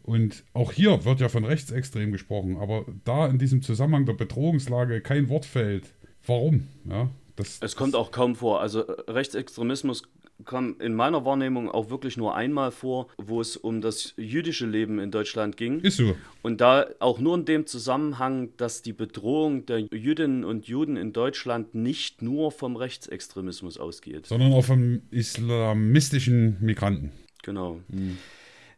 [0.09, 5.01] und auch hier wird ja von rechtsextrem gesprochen, aber da in diesem Zusammenhang der Bedrohungslage
[5.01, 5.93] kein Wort fällt.
[6.25, 6.67] Warum?
[6.89, 8.59] Ja, das, es kommt auch kaum vor.
[8.59, 10.01] Also äh, Rechtsextremismus
[10.45, 14.97] kam in meiner Wahrnehmung auch wirklich nur einmal vor, wo es um das jüdische Leben
[14.97, 15.79] in Deutschland ging.
[15.81, 16.15] Ist so.
[16.41, 21.13] Und da auch nur in dem Zusammenhang, dass die Bedrohung der Jüdinnen und Juden in
[21.13, 24.25] Deutschland nicht nur vom Rechtsextremismus ausgeht.
[24.25, 27.11] Sondern auch vom islamistischen Migranten.
[27.43, 27.79] Genau.
[27.89, 28.17] Mhm.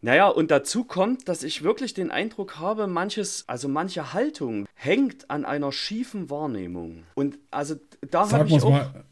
[0.04, 5.30] Naja, und dazu kommt, dass ich wirklich den Eindruck habe, manches, also manche Haltung hängt
[5.30, 7.04] an einer schiefen Wahrnehmung.
[7.14, 7.76] Und also
[8.10, 9.04] da habe ich auch, mal,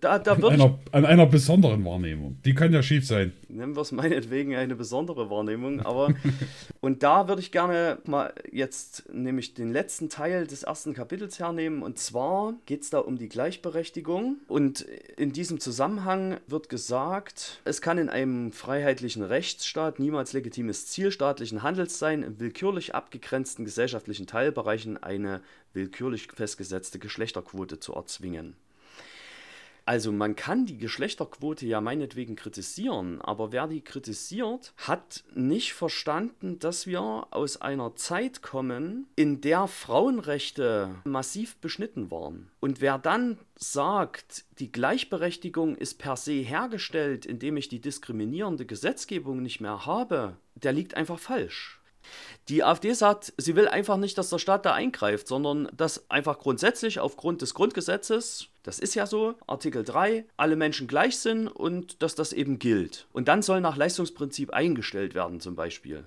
[0.00, 2.38] da, da an, einer, an einer besonderen Wahrnehmung.
[2.44, 3.32] Die kann ja schief sein.
[3.48, 6.12] Nennen wir es meinetwegen eine besondere Wahrnehmung, aber
[6.80, 11.82] und da würde ich gerne mal jetzt nämlich den letzten Teil des ersten Kapitels hernehmen.
[11.82, 14.38] Und zwar geht es da um die Gleichberechtigung.
[14.48, 21.12] Und in diesem Zusammenhang wird gesagt, es kann in einem freiheitlichen Rechtsstaat niemals legitimes Ziel
[21.12, 25.40] staatlichen Handels sein, in willkürlich abgegrenzten gesellschaftlichen Teilbereichen eine
[25.74, 28.56] willkürlich festgesetzte Geschlechterquote zu erzwingen.
[29.86, 36.58] Also man kann die Geschlechterquote ja meinetwegen kritisieren, aber wer die kritisiert, hat nicht verstanden,
[36.58, 42.50] dass wir aus einer Zeit kommen, in der Frauenrechte massiv beschnitten waren.
[42.60, 49.42] Und wer dann sagt, die Gleichberechtigung ist per se hergestellt, indem ich die diskriminierende Gesetzgebung
[49.42, 51.80] nicht mehr habe, der liegt einfach falsch.
[52.48, 56.38] Die AfD sagt, sie will einfach nicht, dass der Staat da eingreift, sondern dass einfach
[56.38, 62.02] grundsätzlich aufgrund des Grundgesetzes, das ist ja so, Artikel 3, alle Menschen gleich sind und
[62.02, 63.06] dass das eben gilt.
[63.12, 66.04] Und dann soll nach Leistungsprinzip eingestellt werden zum Beispiel.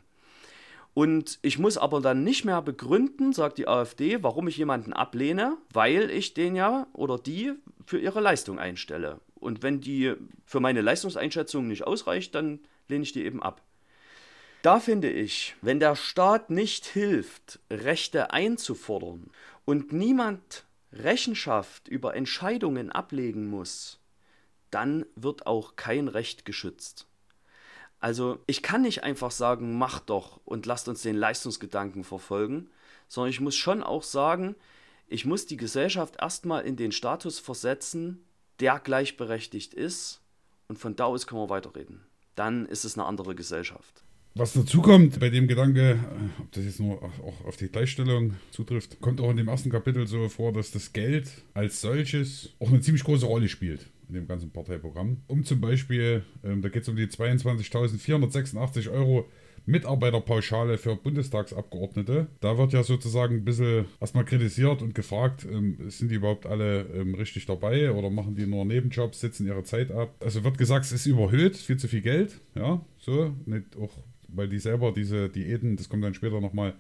[0.98, 5.56] Und ich muss aber dann nicht mehr begründen, sagt die AfD, warum ich jemanden ablehne,
[5.72, 7.54] weil ich den ja oder die
[7.86, 9.20] für ihre Leistung einstelle.
[9.36, 13.62] Und wenn die für meine Leistungseinschätzung nicht ausreicht, dann lehne ich die eben ab.
[14.68, 19.32] Da finde ich, wenn der Staat nicht hilft, Rechte einzufordern
[19.64, 24.02] und niemand Rechenschaft über Entscheidungen ablegen muss,
[24.70, 27.08] dann wird auch kein Recht geschützt.
[28.02, 32.70] Also ich kann nicht einfach sagen, macht doch und lasst uns den Leistungsgedanken verfolgen,
[33.08, 34.54] sondern ich muss schon auch sagen,
[35.08, 38.22] ich muss die Gesellschaft erstmal in den Status versetzen,
[38.60, 40.20] der gleichberechtigt ist
[40.68, 42.06] und von da aus können wir weiterreden.
[42.36, 44.04] Dann ist es eine andere Gesellschaft.
[44.38, 48.36] Was dazu kommt bei dem Gedanke, äh, ob das jetzt nur auch auf die Gleichstellung
[48.52, 52.70] zutrifft, kommt auch in dem ersten Kapitel so vor, dass das Geld als solches auch
[52.70, 55.18] eine ziemlich große Rolle spielt in dem ganzen Parteiprogramm.
[55.28, 59.28] Um zum Beispiel, ähm, da geht es um die 22.486 Euro
[59.66, 62.28] Mitarbeiterpauschale für Bundestagsabgeordnete.
[62.40, 66.84] Da wird ja sozusagen ein bisschen erstmal kritisiert und gefragt, ähm, sind die überhaupt alle
[66.94, 70.16] ähm, richtig dabei oder machen die nur Nebenjobs, sitzen ihre Zeit ab.
[70.22, 73.92] Also wird gesagt, es ist überhöht, viel zu viel Geld, ja, so, nicht auch,
[74.28, 76.74] weil die selber diese Diäten, das kommt dann später nochmal,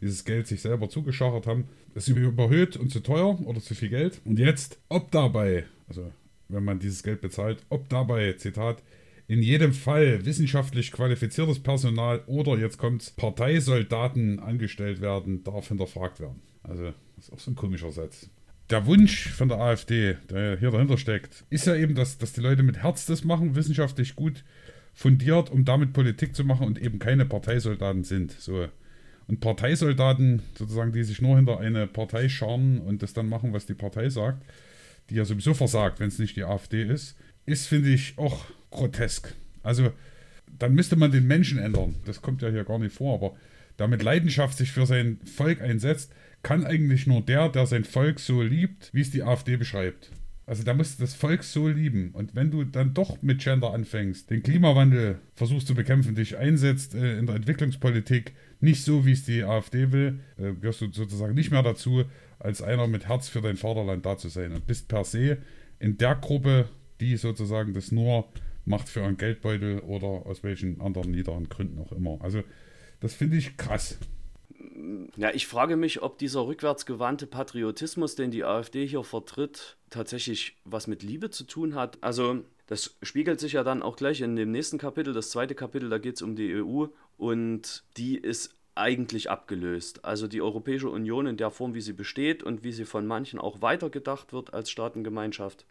[0.00, 1.68] dieses Geld sich selber zugeschachert haben.
[1.94, 4.20] Das ist überhöht und zu teuer oder zu viel Geld.
[4.24, 6.10] Und jetzt, ob dabei, also
[6.48, 8.82] wenn man dieses Geld bezahlt, ob dabei, Zitat,
[9.28, 16.42] in jedem Fall wissenschaftlich qualifiziertes Personal oder jetzt kommt Parteisoldaten angestellt werden, darf hinterfragt werden.
[16.62, 18.28] Also, das ist auch so ein komischer Satz.
[18.70, 22.40] Der Wunsch von der AfD, der hier dahinter steckt, ist ja eben, dass, dass die
[22.40, 24.44] Leute mit Herz das machen, wissenschaftlich gut
[24.94, 28.32] fundiert, um damit Politik zu machen und eben keine Parteisoldaten sind.
[28.32, 28.68] So.
[29.26, 33.66] Und Parteisoldaten, sozusagen, die sich nur hinter eine Partei scharen und das dann machen, was
[33.66, 34.44] die Partei sagt,
[35.10, 39.34] die ja sowieso versagt, wenn es nicht die AfD ist, ist, finde ich, auch grotesk.
[39.62, 39.92] Also,
[40.58, 41.94] dann müsste man den Menschen ändern.
[42.04, 43.36] Das kommt ja hier gar nicht vor, aber
[43.76, 48.42] damit Leidenschaft sich für sein Volk einsetzt, kann eigentlich nur der, der sein Volk so
[48.42, 50.10] liebt, wie es die AfD beschreibt.
[50.44, 52.10] Also da muss das Volk so lieben.
[52.12, 56.94] Und wenn du dann doch mit Gender anfängst, den Klimawandel versuchst zu bekämpfen, dich einsetzt
[56.94, 61.34] äh, in der Entwicklungspolitik, nicht so, wie es die AfD will, äh, gehörst du sozusagen
[61.34, 62.04] nicht mehr dazu,
[62.38, 64.52] als einer mit Herz für dein Vaterland da zu sein.
[64.52, 65.38] Und bist per se
[65.78, 66.68] in der Gruppe,
[67.00, 68.28] die sozusagen das nur
[68.64, 72.18] macht für einen Geldbeutel oder aus welchen anderen niederen Gründen auch immer.
[72.20, 72.42] Also
[73.00, 73.98] das finde ich krass.
[75.16, 80.86] Ja, ich frage mich, ob dieser rückwärtsgewandte Patriotismus, den die AfD hier vertritt, tatsächlich was
[80.86, 81.98] mit Liebe zu tun hat.
[82.00, 85.90] Also das spiegelt sich ja dann auch gleich in dem nächsten Kapitel, das zweite Kapitel,
[85.90, 86.86] da geht es um die EU
[87.18, 90.04] und die ist eigentlich abgelöst.
[90.04, 93.38] Also die Europäische Union in der Form, wie sie besteht und wie sie von manchen
[93.38, 95.66] auch weitergedacht wird als Staatengemeinschaft,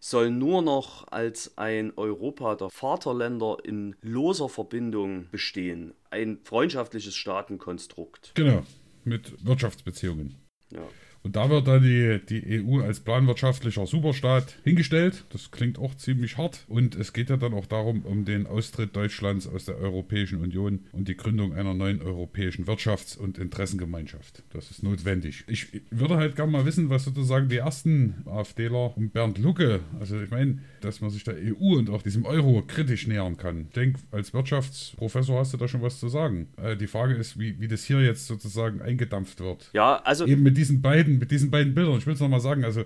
[0.00, 5.94] soll nur noch als ein Europa der Vaterländer in loser Verbindung bestehen.
[6.10, 8.32] Ein freundschaftliches Staatenkonstrukt.
[8.34, 8.64] Genau,
[9.04, 10.34] mit Wirtschaftsbeziehungen.
[10.72, 10.82] Ja.
[11.22, 15.24] Und da wird dann die, die EU als planwirtschaftlicher Superstaat hingestellt.
[15.30, 16.64] Das klingt auch ziemlich hart.
[16.66, 20.80] Und es geht ja dann auch darum, um den Austritt Deutschlands aus der Europäischen Union
[20.92, 24.42] und die Gründung einer neuen europäischen Wirtschafts- und Interessengemeinschaft.
[24.52, 25.44] Das ist notwendig.
[25.46, 30.20] Ich würde halt gerne mal wissen, was sozusagen die ersten AfDler um Bernd Lucke, also
[30.20, 33.66] ich meine, dass man sich der EU und auch diesem Euro kritisch nähern kann.
[33.68, 36.48] Ich denke, als Wirtschaftsprofessor hast du da schon was zu sagen.
[36.56, 39.70] Äh, die Frage ist, wie, wie das hier jetzt sozusagen eingedampft wird.
[39.74, 40.26] Ja, also.
[40.26, 41.98] Eben mit diesen beiden beiden, mit diesen beiden Bildern.
[41.98, 42.84] Ich will es nochmal sagen, also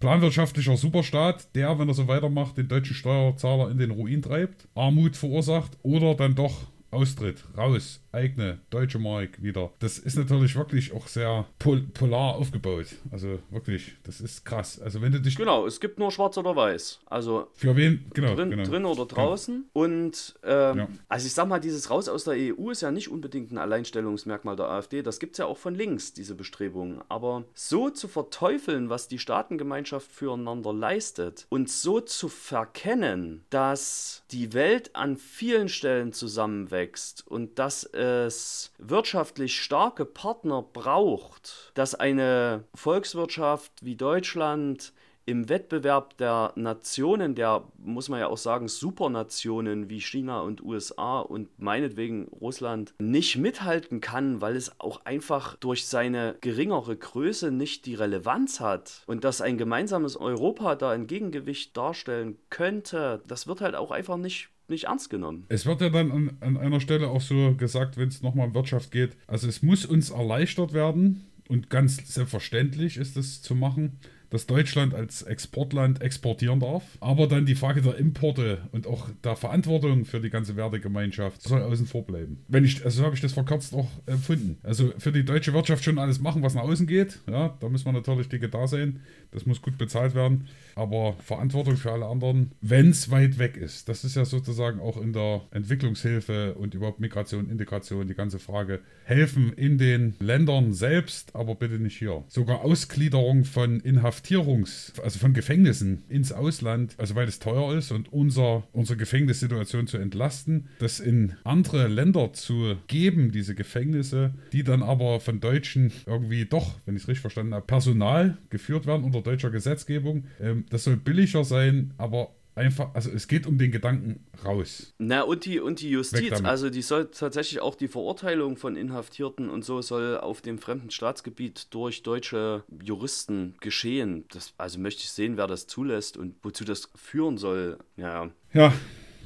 [0.00, 5.16] planwirtschaftlicher Superstaat, der, wenn er so weitermacht, den deutschen Steuerzahler in den Ruin treibt, Armut
[5.16, 9.70] verursacht oder dann doch Austritt, raus, eigene deutsche Mark wieder.
[9.78, 12.86] Das ist natürlich wirklich auch sehr pol polar aufgebaut.
[13.12, 14.80] Also wirklich, das ist krass.
[14.80, 15.36] Also wenn du dich.
[15.36, 17.00] Genau, es gibt nur schwarz oder weiß.
[17.06, 17.46] Also.
[17.54, 18.10] Für wen?
[18.12, 18.34] Genau.
[18.34, 18.64] Drin, genau.
[18.64, 19.54] drin oder draußen.
[19.54, 19.80] Ja.
[19.80, 20.88] Und ähm, ja.
[21.08, 24.56] also ich sag mal, dieses Raus aus der EU ist ja nicht unbedingt ein Alleinstellungsmerkmal
[24.56, 25.02] der AfD.
[25.02, 27.02] Das gibt es ja auch von links, diese Bestrebungen.
[27.08, 34.52] Aber so zu verteufeln, was die Staatengemeinschaft füreinander leistet und so zu verkennen, dass die
[34.54, 36.79] Welt an vielen Stellen zusammenwächst
[37.26, 44.92] und dass es wirtschaftlich starke Partner braucht, dass eine Volkswirtschaft wie Deutschland
[45.26, 51.20] im Wettbewerb der Nationen, der muss man ja auch sagen, Supernationen wie China und USA
[51.20, 57.86] und meinetwegen Russland nicht mithalten kann, weil es auch einfach durch seine geringere Größe nicht
[57.86, 59.04] die Relevanz hat.
[59.06, 64.16] Und dass ein gemeinsames Europa da ein Gegengewicht darstellen könnte, das wird halt auch einfach
[64.16, 65.44] nicht nicht ernst genommen.
[65.48, 68.54] Es wird ja dann an, an einer Stelle auch so gesagt, wenn es nochmal um
[68.54, 73.98] Wirtschaft geht, also es muss uns erleichtert werden und ganz selbstverständlich ist es zu machen,
[74.30, 76.84] dass Deutschland als Exportland exportieren darf.
[77.00, 81.62] Aber dann die Frage der Importe und auch der Verantwortung für die ganze Wertegemeinschaft soll
[81.62, 82.44] außen vor bleiben.
[82.48, 84.58] Wenn ich, also habe ich das verkürzt auch empfunden.
[84.62, 87.20] Also für die deutsche Wirtschaft schon alles machen, was nach außen geht.
[87.28, 89.00] Ja, da muss man natürlich dicke da sein.
[89.32, 90.48] Das muss gut bezahlt werden.
[90.74, 93.88] Aber Verantwortung für alle anderen, wenn es weit weg ist.
[93.88, 98.80] Das ist ja sozusagen auch in der Entwicklungshilfe und überhaupt Migration, Integration die ganze Frage.
[99.04, 102.24] Helfen in den Ländern selbst, aber bitte nicht hier.
[102.28, 103.80] Sogar Ausgliederung von
[104.20, 109.86] Inhaftierungs-, also von Gefängnissen ins Ausland, also weil es teuer ist und unser, unsere Gefängnissituation
[109.86, 115.92] zu entlasten, das in andere Länder zu geben, diese Gefängnisse, die dann aber von Deutschen
[116.06, 120.24] irgendwie doch, wenn ich es richtig verstanden habe, Personal geführt werden unter deutscher Gesetzgebung.
[120.40, 124.94] Ähm, das soll billiger sein, aber einfach, also es geht um den Gedanken raus.
[124.98, 129.48] Na, und die, und die Justiz, also die soll tatsächlich auch die Verurteilung von Inhaftierten
[129.48, 134.24] und so soll auf dem fremden Staatsgebiet durch deutsche Juristen geschehen.
[134.32, 137.78] Das, also möchte ich sehen, wer das zulässt und wozu das führen soll.
[137.96, 138.30] Ja.
[138.52, 138.72] Ja,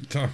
[0.08, 0.28] tja.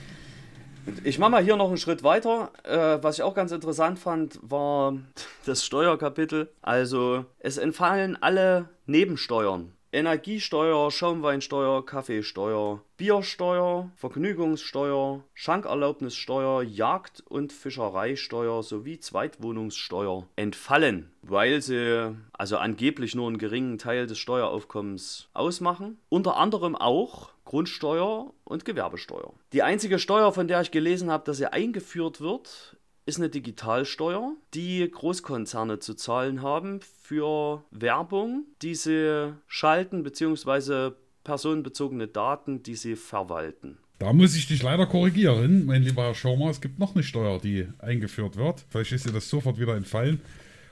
[1.04, 2.50] Ich mache mal hier noch einen Schritt weiter.
[2.64, 4.96] Äh, was ich auch ganz interessant fand, war
[5.46, 6.50] das Steuerkapitel.
[6.62, 9.72] Also es entfallen alle Nebensteuern.
[9.92, 22.58] Energiesteuer, Schaumweinsteuer, Kaffeesteuer, Biersteuer, Vergnügungssteuer, Schankerlaubnissteuer, Jagd- und Fischereisteuer sowie Zweitwohnungssteuer entfallen, weil sie also
[22.58, 25.98] angeblich nur einen geringen Teil des Steueraufkommens ausmachen.
[26.08, 29.32] Unter anderem auch Grundsteuer und Gewerbesteuer.
[29.52, 32.76] Die einzige Steuer, von der ich gelesen habe, dass sie eingeführt wird,
[33.10, 42.06] ist eine Digitalsteuer, die Großkonzerne zu zahlen haben für Werbung, die sie schalten, beziehungsweise personenbezogene
[42.06, 43.78] Daten, die sie verwalten.
[43.98, 46.50] Da muss ich dich leider korrigieren, mein lieber Herr Schaumer.
[46.50, 48.64] Es gibt noch eine Steuer, die eingeführt wird.
[48.70, 50.20] Vielleicht ist dir das sofort wieder entfallen.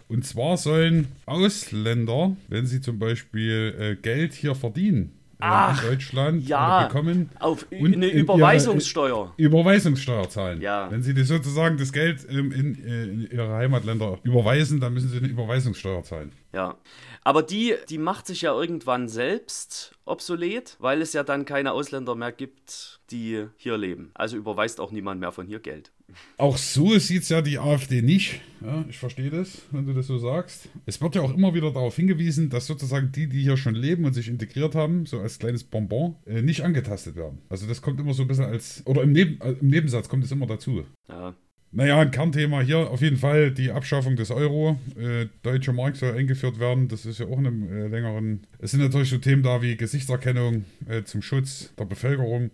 [0.07, 6.49] Und zwar sollen Ausländer, wenn sie zum Beispiel äh, Geld hier verdienen, Ach, in Deutschland
[6.49, 9.33] ja, bekommen auf und eine Überweisungssteuer.
[9.37, 10.61] Überweisungssteuer zahlen.
[10.61, 10.91] Ja.
[10.91, 15.29] Wenn sie sozusagen das Geld in, in, in, ihre Heimatländer überweisen, dann müssen sie eine
[15.29, 16.33] Überweisungssteuer zahlen.
[16.53, 16.77] Ja.
[17.23, 22.15] Aber die, die macht sich ja irgendwann selbst obsolet, weil es ja dann keine Ausländer
[22.15, 24.11] mehr gibt, die hier leben.
[24.15, 25.93] Also überweist auch niemand mehr von hier Geld.
[26.37, 28.41] Auch so sieht es ja die AfD nicht.
[28.61, 30.69] Ja, ich verstehe das, wenn du das so sagst.
[30.87, 34.05] Es wird ja auch immer wieder darauf hingewiesen, dass sozusagen die, die hier schon leben
[34.05, 37.39] und sich integriert haben, so als kleines Bonbon, äh, nicht angetastet werden.
[37.49, 40.25] Also das kommt immer so ein bisschen als, oder im, Neben, äh, im Nebensatz kommt
[40.25, 40.85] es immer dazu.
[41.09, 41.35] Ja.
[41.71, 44.79] Naja, ein Kernthema hier auf jeden Fall die Abschaffung des Euro.
[44.99, 46.89] Äh, deutsche Mark soll eingeführt werden.
[46.89, 48.47] Das ist ja auch in einem äh, längeren.
[48.59, 52.51] Es sind natürlich so Themen da wie Gesichtserkennung äh, zum Schutz der Bevölkerung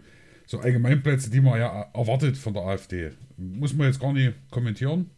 [0.46, 3.11] so Allgemeinplätze, die man ja erwartet von der AfD.
[3.37, 5.11] Muss man jetzt gar nicht kommentieren.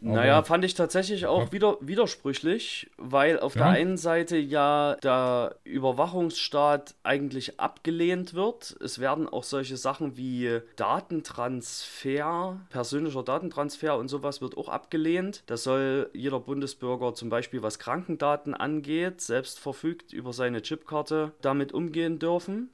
[0.00, 3.62] Naja, fand ich tatsächlich auch wieder, widersprüchlich, weil auf ja.
[3.62, 8.76] der einen Seite ja der Überwachungsstaat eigentlich abgelehnt wird.
[8.82, 15.42] Es werden auch solche Sachen wie Datentransfer, persönlicher Datentransfer und sowas wird auch abgelehnt.
[15.46, 21.72] Da soll jeder Bundesbürger zum Beispiel, was Krankendaten angeht, selbst verfügt über seine Chipkarte damit
[21.72, 22.68] umgehen dürfen.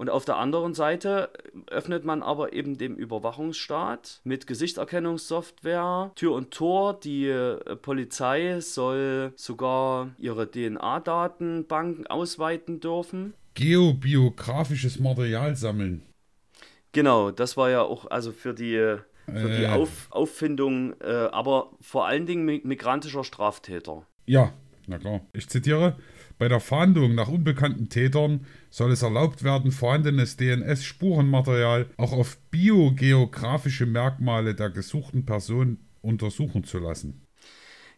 [0.00, 1.28] Und auf der anderen Seite
[1.66, 6.98] öffnet man aber eben dem Überwachungsstaat mit Gesichtserkennungssoftware Tür und Tor.
[6.98, 13.34] Die äh, Polizei soll sogar ihre DNA-Datenbanken ausweiten dürfen.
[13.52, 16.00] Geobiografisches Material sammeln.
[16.92, 18.78] Genau, das war ja auch also für die,
[19.26, 19.68] für die äh.
[19.68, 24.06] Auf, Auffindung, äh, aber vor allen Dingen migrantischer Straftäter.
[24.24, 24.54] Ja,
[24.86, 25.20] na klar.
[25.34, 25.96] Ich zitiere.
[26.38, 33.86] Bei der Fahndung nach unbekannten Tätern soll es erlaubt werden, vorhandenes DNS-Spurenmaterial auch auf biogeografische
[33.86, 37.26] Merkmale der gesuchten Person untersuchen zu lassen.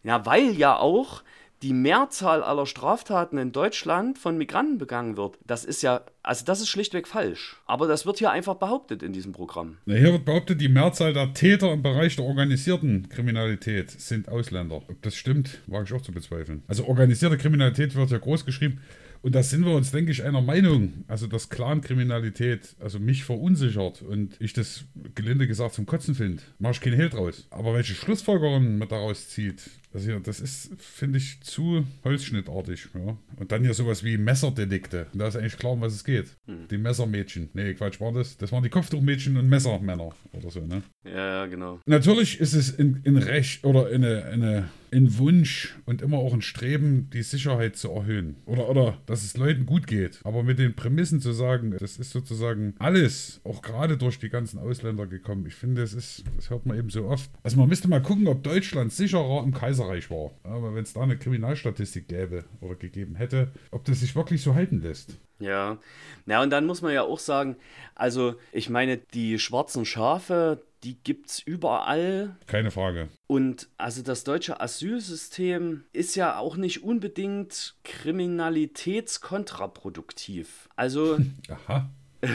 [0.03, 1.23] Ja, weil ja auch
[1.63, 5.37] die Mehrzahl aller Straftaten in Deutschland von Migranten begangen wird.
[5.47, 7.55] Das ist ja, also das ist schlichtweg falsch.
[7.65, 9.77] Aber das wird hier einfach behauptet in diesem Programm.
[9.85, 14.81] Na, hier wird behauptet, die Mehrzahl der Täter im Bereich der organisierten Kriminalität sind Ausländer.
[14.89, 16.63] Ob das stimmt, wage ich auch zu bezweifeln.
[16.67, 18.81] Also organisierte Kriminalität wird ja groß geschrieben.
[19.23, 21.05] Und da sind wir uns, denke ich, einer Meinung.
[21.07, 24.83] Also, dass Clankriminalität also mich verunsichert und ich das
[25.15, 27.47] gelinde gesagt zum Kotzen finde, mache ich keinen Hehl draus.
[27.49, 29.61] Aber welche Schlussfolgerungen man daraus zieht,
[29.93, 32.87] also ja, das ist, finde ich, zu holzschnittartig.
[32.93, 33.17] Ja.
[33.37, 35.07] Und dann hier sowas wie Messerdelikte.
[35.13, 36.35] Da ist eigentlich klar, um was es geht.
[36.47, 36.67] Hm.
[36.69, 37.49] Die Messermädchen.
[37.53, 38.37] Nee, Quatsch, war das?
[38.37, 40.83] Das waren die Kopftuchmädchen und Messermänner oder so, ne?
[41.05, 41.79] Ja, ja, genau.
[41.85, 46.41] Natürlich ist es in, in Recht oder eine, eine, ein Wunsch und immer auch ein
[46.41, 48.37] Streben, die Sicherheit zu erhöhen.
[48.45, 50.19] Oder, oder, dass es Leuten gut geht.
[50.23, 54.59] Aber mit den Prämissen zu sagen, das ist sozusagen alles, auch gerade durch die ganzen
[54.59, 55.45] Ausländer gekommen.
[55.45, 57.29] Ich finde, das ist, das hört man eben so oft.
[57.43, 60.31] Also man müsste mal gucken, ob Deutschland sicherer im Kaiser Österreich war.
[60.43, 64.55] Aber wenn es da eine Kriminalstatistik gäbe oder gegeben hätte, ob das sich wirklich so
[64.55, 65.17] halten lässt.
[65.39, 65.77] Ja,
[66.25, 67.57] na und dann muss man ja auch sagen,
[67.95, 72.37] also ich meine, die schwarzen Schafe, die gibt es überall.
[72.47, 73.09] Keine Frage.
[73.27, 80.69] Und also das deutsche Asylsystem ist ja auch nicht unbedingt kriminalitätskontraproduktiv.
[80.75, 81.17] Also,
[81.49, 81.89] Aha.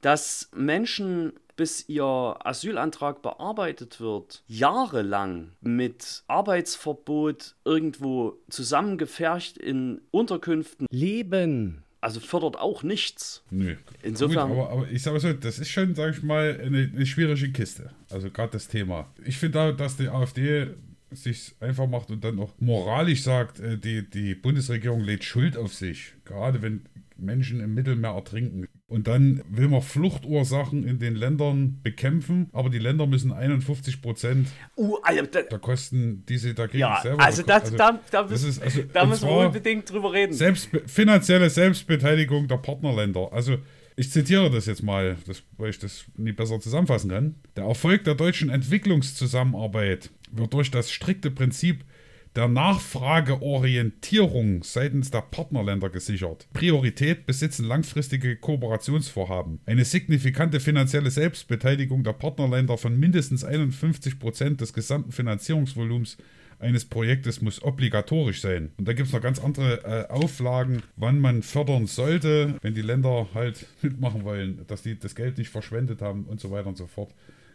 [0.00, 11.82] dass Menschen bis ihr Asylantrag bearbeitet wird, jahrelang mit Arbeitsverbot irgendwo zusammengefercht in Unterkünften leben.
[12.00, 13.42] Also fördert auch nichts.
[13.50, 13.74] Nö.
[14.04, 14.50] Insofern.
[14.50, 17.50] Gut, aber, aber, ich sage so, das ist schon, sage ich mal, eine, eine schwierige
[17.50, 17.90] Kiste.
[18.08, 19.12] Also gerade das Thema.
[19.24, 20.68] Ich finde da, dass die AfD
[21.10, 25.74] sich einfach macht und dann auch moralisch sagt, äh, die, die Bundesregierung lädt Schuld auf
[25.74, 26.14] sich.
[26.24, 26.82] Gerade wenn
[27.18, 28.68] Menschen im Mittelmeer ertrinken.
[28.86, 34.48] Und dann will man Fluchtursachen in den Ländern bekämpfen, aber die Länder müssen 51 Prozent
[34.76, 38.22] uh, also, da, der Kosten, die sie dagegen ja, selber Also, das, also da, da,
[38.22, 40.32] das ist, also da müssen wir unbedingt drüber reden.
[40.32, 43.32] Selbst, finanzielle Selbstbeteiligung der Partnerländer.
[43.32, 43.58] Also
[43.96, 47.34] ich zitiere das jetzt mal, das, weil ich das nie besser zusammenfassen kann.
[47.56, 51.84] Der Erfolg der deutschen Entwicklungszusammenarbeit wird durch das strikte Prinzip
[52.36, 56.46] der Nachfrageorientierung seitens der Partnerländer gesichert.
[56.52, 59.60] Priorität besitzen langfristige Kooperationsvorhaben.
[59.66, 66.16] Eine signifikante finanzielle Selbstbeteiligung der Partnerländer von mindestens 51 Prozent des gesamten Finanzierungsvolumens
[66.60, 68.70] eines Projektes muss obligatorisch sein.
[68.78, 72.82] Und da gibt es noch ganz andere äh, Auflagen, wann man fördern sollte, wenn die
[72.82, 76.76] Länder halt mitmachen wollen, dass die das Geld nicht verschwendet haben und so weiter und
[76.76, 77.10] so fort.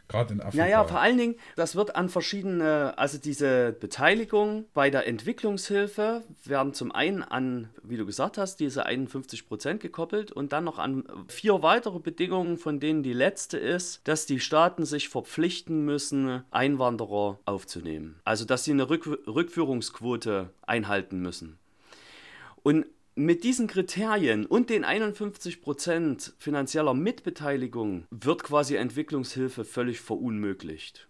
[0.08, 0.64] Gerade in Afrika.
[0.64, 6.74] Naja, vor allen Dingen, das wird an verschiedene, also diese Beteiligung bei der Entwicklungshilfe werden
[6.74, 11.06] zum einen an, wie du gesagt hast, diese 51 Prozent gekoppelt und dann noch an
[11.28, 17.40] vier weitere Bedingungen, von denen die letzte ist, dass die Staaten sich verpflichten müssen, Einwanderer
[17.46, 18.20] aufzunehmen.
[18.26, 21.58] Also, dass sie eine Rück Rückführungsquote einhalten müssen.
[22.62, 22.86] Und
[23.16, 31.08] mit diesen Kriterien und den 51% finanzieller Mitbeteiligung wird quasi Entwicklungshilfe völlig verunmöglicht.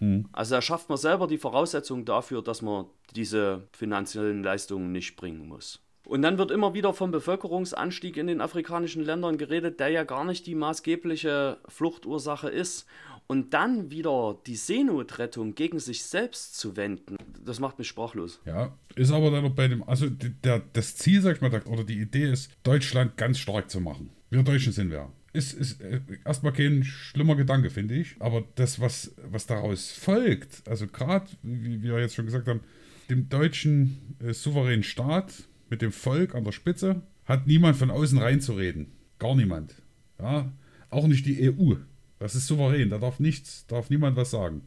[0.00, 0.28] Mhm.
[0.32, 5.46] Also da schafft man selber die Voraussetzung dafür, dass man diese finanziellen Leistungen nicht bringen
[5.48, 5.80] muss.
[6.06, 10.24] Und dann wird immer wieder vom Bevölkerungsanstieg in den afrikanischen Ländern geredet, der ja gar
[10.24, 12.86] nicht die maßgebliche Fluchtursache ist
[13.26, 18.40] und dann wieder die Seenotrettung gegen sich selbst zu wenden, das macht mich sprachlos.
[18.44, 21.84] Ja, ist aber dann noch bei dem, also der, das Ziel, sag ich mal, oder
[21.84, 24.10] die Idee ist, Deutschland ganz stark zu machen.
[24.30, 25.10] Wir Deutschen sind wir.
[25.32, 28.16] Ist, ist äh, erstmal kein schlimmer Gedanke, finde ich.
[28.20, 32.60] Aber das, was, was daraus folgt, also gerade, wie wir jetzt schon gesagt haben,
[33.10, 35.32] dem deutschen äh, souveränen Staat
[35.70, 38.92] mit dem Volk an der Spitze hat niemand von außen reinzureden.
[39.18, 39.74] Gar niemand.
[40.20, 40.52] Ja,
[40.90, 41.74] auch nicht die EU.
[42.24, 44.62] Das ist souverän, da darf nichts, darf niemand was sagen.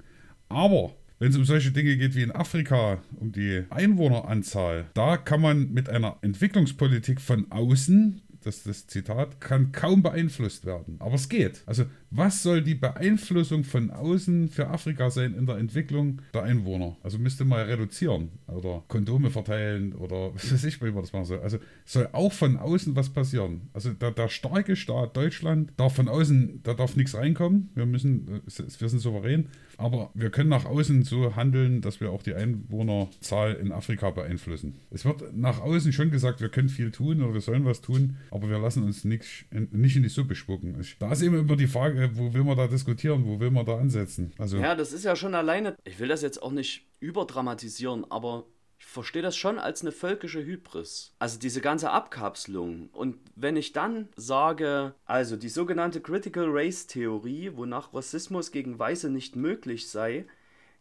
[0.47, 5.41] Aber wenn es um solche Dinge geht wie in Afrika, um die Einwohneranzahl, da kann
[5.41, 10.95] man mit einer Entwicklungspolitik von außen das, das Zitat, kann kaum beeinflusst werden.
[10.99, 11.61] Aber es geht.
[11.65, 16.95] Also, was soll die Beeinflussung von außen für Afrika sein in der Entwicklung der Einwohner?
[17.03, 21.25] Also müsste man reduzieren oder Kondome verteilen oder was weiß ich, wie man das machen
[21.25, 21.39] soll.
[21.39, 23.69] Also soll auch von außen was passieren.
[23.73, 27.69] Also der, der starke Staat Deutschland darf von außen, da darf nichts reinkommen.
[27.75, 29.49] Wir müssen, wir sind souverän.
[29.77, 34.79] Aber wir können nach außen so handeln, dass wir auch die Einwohnerzahl in Afrika beeinflussen.
[34.89, 38.17] Es wird nach außen schon gesagt, wir können viel tun oder wir sollen was tun,
[38.37, 40.81] aber wir lassen uns nicht, nicht in die Suppe spucken.
[40.99, 43.77] Da ist eben immer die Frage, wo will man da diskutieren, wo will man da
[43.77, 44.31] ansetzen?
[44.37, 48.45] Also ja, das ist ja schon alleine, ich will das jetzt auch nicht überdramatisieren, aber
[48.79, 51.15] ich verstehe das schon als eine völkische Hybris.
[51.19, 52.89] Also diese ganze Abkapselung.
[52.91, 59.09] Und wenn ich dann sage, also die sogenannte Critical Race Theorie, wonach Rassismus gegen Weiße
[59.09, 60.25] nicht möglich sei,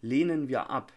[0.02, 0.92] lehnen wir ab.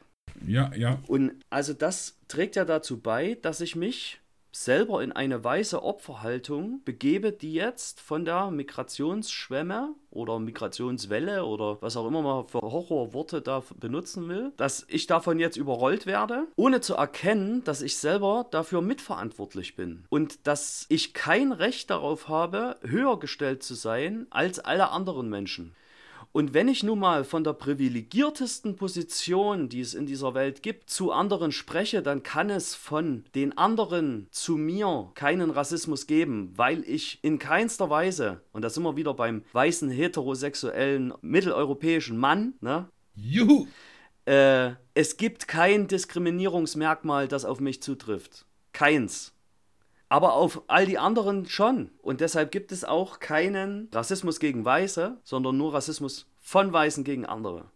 [0.46, 1.02] Ja, ja.
[1.08, 4.20] Und also das trägt ja dazu bei, dass ich mich
[4.52, 11.96] selber in eine weiße Opferhaltung begebe, die jetzt von der Migrationsschwemme oder Migrationswelle oder was
[11.98, 16.82] auch immer man für Horrorworte da benutzen will, dass ich davon jetzt überrollt werde, ohne
[16.82, 22.78] zu erkennen, dass ich selber dafür mitverantwortlich bin und dass ich kein Recht darauf habe,
[22.82, 25.76] höher gestellt zu sein als alle anderen Menschen.
[26.32, 30.90] Und wenn ich nun mal von der privilegiertesten Position, die es in dieser Welt gibt,
[30.90, 36.84] zu anderen spreche, dann kann es von den anderen zu mir keinen Rassismus geben, weil
[36.84, 42.90] ich in keinster Weise, und da sind wir wieder beim weißen heterosexuellen mitteleuropäischen Mann, ne?
[43.16, 43.66] Juhu!
[44.26, 48.46] Äh, es gibt kein Diskriminierungsmerkmal, das auf mich zutrifft.
[48.72, 49.34] Keins
[50.10, 51.92] aber auf all die anderen schon.
[52.02, 57.26] Und deshalb gibt es auch keinen Rassismus gegen Weiße, sondern nur Rassismus von Weißen gegen
[57.26, 57.72] andere.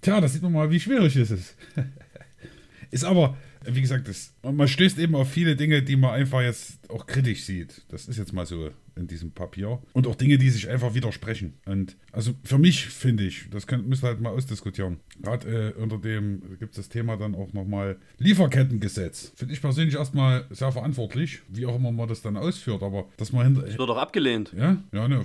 [0.00, 1.56] Tja, da sieht man mal, wie schwierig es ist.
[2.90, 3.36] ist aber,
[3.68, 7.44] wie gesagt, das, man stößt eben auf viele Dinge, die man einfach jetzt auch kritisch
[7.44, 7.82] sieht.
[7.88, 9.78] Das ist jetzt mal so in diesem Papier.
[9.92, 11.54] Und auch Dinge, die sich einfach widersprechen.
[11.66, 14.98] Und also für mich finde ich, das könnt, müsst ihr halt mal ausdiskutieren.
[15.22, 19.32] Gerade äh, unter dem gibt es das Thema dann auch nochmal Lieferkettengesetz.
[19.36, 22.82] Finde ich persönlich erstmal sehr verantwortlich, wie auch immer man das dann ausführt.
[22.82, 23.62] Aber dass man hinter.
[23.62, 24.52] Das wird doch abgelehnt.
[24.56, 25.22] Ja, ja, ne.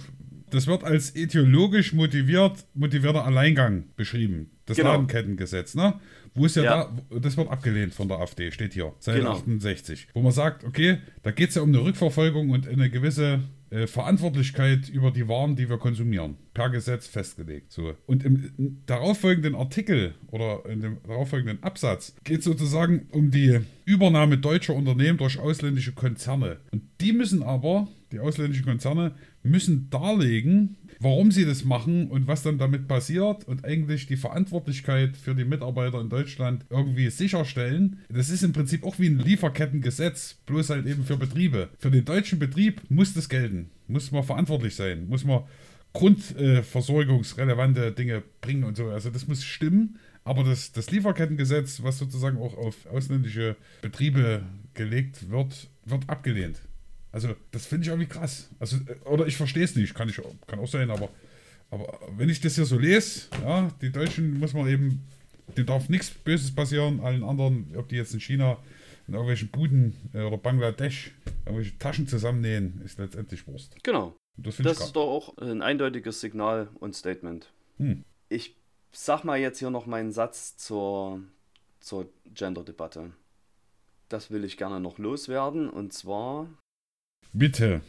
[0.50, 4.52] Das wird als ideologisch motiviert, motivierter Alleingang beschrieben.
[4.66, 4.92] Das genau.
[4.92, 6.00] Ladenkettengesetz, ne?
[6.34, 9.34] Wo ist ja, ja, da, das wird abgelehnt von der AfD, steht hier, Seite genau.
[9.34, 10.08] 68.
[10.14, 13.88] Wo man sagt, okay, da geht es ja um eine Rückverfolgung und eine gewisse äh,
[13.88, 16.36] Verantwortlichkeit über die Waren, die wir konsumieren.
[16.54, 17.72] Per Gesetz festgelegt.
[17.72, 17.96] So.
[18.06, 24.38] Und im darauffolgenden Artikel oder in dem darauffolgenden Absatz geht es sozusagen um die Übernahme
[24.38, 26.58] deutscher Unternehmen durch ausländische Konzerne.
[26.72, 32.44] Und die müssen aber, die ausländischen Konzerne, müssen darlegen, warum sie das machen und was
[32.44, 38.00] dann damit passiert und eigentlich die Verantwortlichkeit für die Mitarbeiter in Deutschland irgendwie sicherstellen.
[38.10, 41.70] Das ist im Prinzip auch wie ein Lieferkettengesetz, bloß halt eben für Betriebe.
[41.80, 45.42] Für den deutschen Betrieb muss das gelten, muss man verantwortlich sein, muss man
[45.94, 48.90] grundversorgungsrelevante Dinge bringen und so.
[48.90, 49.98] Also das muss stimmen.
[50.24, 54.44] Aber das, das Lieferkettengesetz, was sozusagen auch auf ausländische Betriebe
[54.76, 56.62] gelegt wird, wird abgelehnt.
[57.12, 58.50] Also, das finde ich irgendwie krass.
[58.60, 61.10] Also, äh, oder ich verstehe es nicht, kann, ich, kann auch sein, aber,
[61.70, 65.08] aber wenn ich das hier so lese, ja, die Deutschen muss man eben,
[65.58, 68.58] denen darf nichts Böses passieren, allen anderen, ob die jetzt in China
[69.08, 71.12] in irgendwelchen Buden äh, oder Bangladesch
[71.46, 73.76] irgendwelche Taschen zusammennähen, ist letztendlich Wurst.
[73.84, 74.16] Genau.
[74.38, 77.52] Das, das ist doch auch ein eindeutiges Signal und Statement.
[77.78, 78.06] Hm.
[78.30, 78.56] Ich
[78.92, 81.22] sag mal jetzt hier noch meinen Satz zur,
[81.80, 83.12] zur Gender-Debatte.
[84.10, 85.70] Das will ich gerne noch loswerden.
[85.70, 86.48] Und zwar
[87.34, 87.80] Bitte.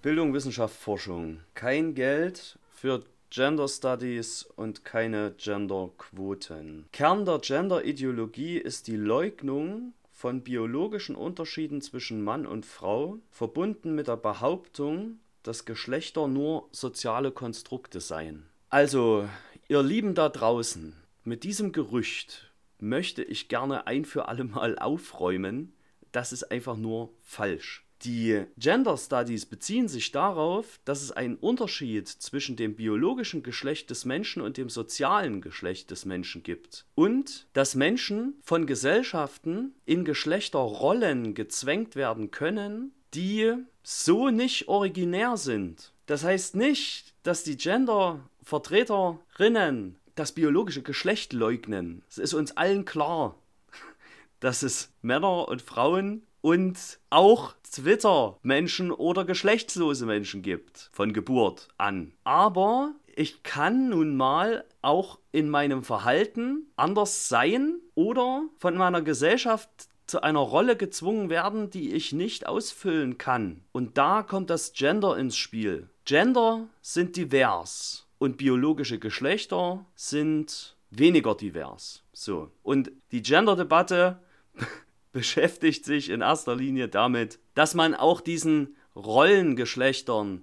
[0.00, 1.40] Bildung, Wissenschaft, Forschung.
[1.54, 6.86] Kein Geld für Gender Studies und keine Genderquoten.
[6.92, 14.08] Kern der Gender-Ideologie ist die Leugnung von biologischen Unterschieden zwischen Mann und Frau, verbunden mit
[14.08, 18.46] der Behauptung, dass Geschlechter nur soziale Konstrukte seien.
[18.70, 19.28] Also,
[19.68, 25.74] ihr Lieben da draußen, mit diesem Gerücht möchte ich gerne ein für alle Mal aufräumen,
[26.12, 27.85] das ist einfach nur falsch.
[28.02, 34.04] Die Gender Studies beziehen sich darauf, dass es einen Unterschied zwischen dem biologischen Geschlecht des
[34.04, 36.84] Menschen und dem sozialen Geschlecht des Menschen gibt.
[36.94, 45.92] Und dass Menschen von Gesellschaften in Geschlechterrollen gezwängt werden können, die so nicht originär sind.
[46.06, 52.02] Das heißt nicht, dass die Gender-Vertreterinnen das biologische Geschlecht leugnen.
[52.08, 53.36] Es ist uns allen klar,
[54.40, 62.12] dass es Männer und Frauen und auch Twitter-Menschen oder geschlechtslose Menschen gibt, von Geburt an.
[62.22, 69.68] Aber ich kann nun mal auch in meinem Verhalten anders sein oder von meiner Gesellschaft
[70.06, 73.64] zu einer Rolle gezwungen werden, die ich nicht ausfüllen kann.
[73.72, 75.90] Und da kommt das Gender ins Spiel.
[76.04, 82.04] Gender sind divers und biologische Geschlechter sind weniger divers.
[82.12, 82.52] So.
[82.62, 84.20] Und die Gender-Debatte
[85.16, 90.42] beschäftigt sich in erster Linie damit, dass man auch diesen Rollengeschlechtern,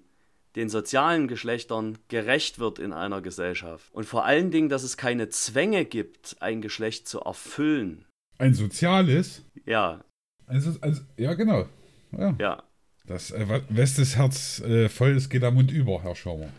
[0.55, 3.93] den sozialen Geschlechtern gerecht wird in einer Gesellschaft.
[3.93, 8.05] Und vor allen Dingen, dass es keine Zwänge gibt, ein Geschlecht zu erfüllen.
[8.39, 9.43] Ein soziales?
[9.67, 10.03] Ja.
[10.47, 11.67] Also, also ja, genau.
[12.11, 12.36] Ja.
[12.39, 12.63] ja.
[13.05, 16.49] Das äh, Westes Herz äh, voll ist, geht am Mund über, Herr Schaumer.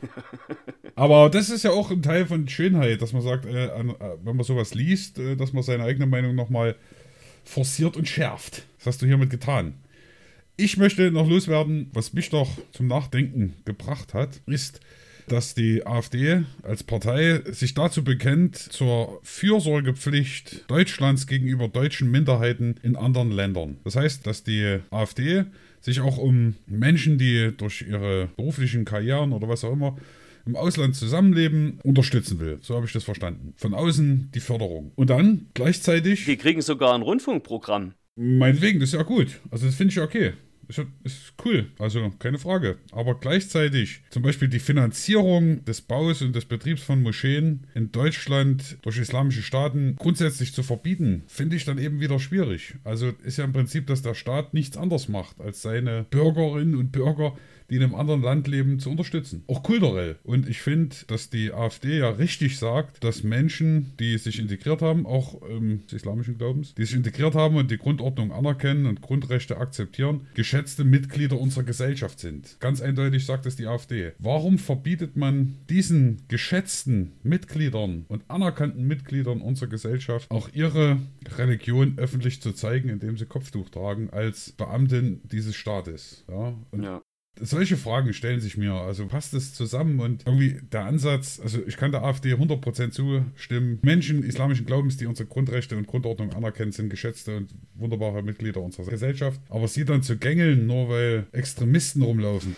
[0.94, 4.18] Aber das ist ja auch ein Teil von Schönheit, dass man sagt, äh, an, äh,
[4.22, 6.76] wenn man sowas liest, äh, dass man seine eigene Meinung nochmal
[7.44, 8.64] forciert und schärft.
[8.78, 9.74] Das hast du hiermit getan.
[10.56, 14.80] Ich möchte noch loswerden, was mich doch zum Nachdenken gebracht hat, ist,
[15.26, 22.96] dass die AfD als Partei sich dazu bekennt, zur Fürsorgepflicht Deutschlands gegenüber deutschen Minderheiten in
[22.96, 23.78] anderen Ländern.
[23.84, 25.44] Das heißt, dass die AfD
[25.80, 29.96] sich auch um Menschen, die durch ihre beruflichen Karrieren oder was auch immer
[30.46, 32.58] im Ausland zusammenleben, unterstützen will.
[32.60, 33.54] So habe ich das verstanden.
[33.56, 34.92] Von außen die Förderung.
[34.94, 36.24] Und dann gleichzeitig.
[36.24, 37.94] Die kriegen sogar ein Rundfunkprogramm.
[38.16, 39.40] Meinetwegen, das ist ja gut.
[39.50, 40.32] Also das finde ich okay.
[40.68, 42.78] Ist, ist cool, also keine Frage.
[42.92, 48.78] Aber gleichzeitig zum Beispiel die Finanzierung des Baus und des Betriebs von Moscheen in Deutschland
[48.82, 52.76] durch islamische Staaten grundsätzlich zu verbieten, finde ich dann eben wieder schwierig.
[52.84, 56.92] Also ist ja im Prinzip, dass der Staat nichts anderes macht, als seine Bürgerinnen und
[56.92, 57.36] Bürger
[57.70, 59.44] die in einem anderen Land leben, zu unterstützen.
[59.46, 60.16] Auch kulturell.
[60.22, 65.06] Und ich finde, dass die AfD ja richtig sagt, dass Menschen, die sich integriert haben,
[65.06, 69.56] auch ähm, des islamischen Glaubens, die sich integriert haben und die Grundordnung anerkennen und Grundrechte
[69.56, 72.56] akzeptieren, geschätzte Mitglieder unserer Gesellschaft sind.
[72.60, 74.12] Ganz eindeutig sagt es die AfD.
[74.18, 80.98] Warum verbietet man diesen geschätzten Mitgliedern und anerkannten Mitgliedern unserer Gesellschaft auch ihre
[81.38, 86.24] Religion öffentlich zu zeigen, indem sie Kopftuch tragen als Beamtin dieses Staates?
[86.28, 87.02] Ja, und ja
[87.40, 88.74] solche Fragen stellen sich mir.
[88.74, 93.78] Also passt es zusammen und irgendwie der Ansatz, also ich kann der AfD 100% zustimmen.
[93.82, 98.86] Menschen islamischen Glaubens, die unsere Grundrechte und Grundordnung anerkennen, sind geschätzte und wunderbare Mitglieder unserer
[98.86, 99.40] Gesellschaft.
[99.48, 102.56] Aber sie dann zu gängeln, nur weil Extremisten rumlaufen.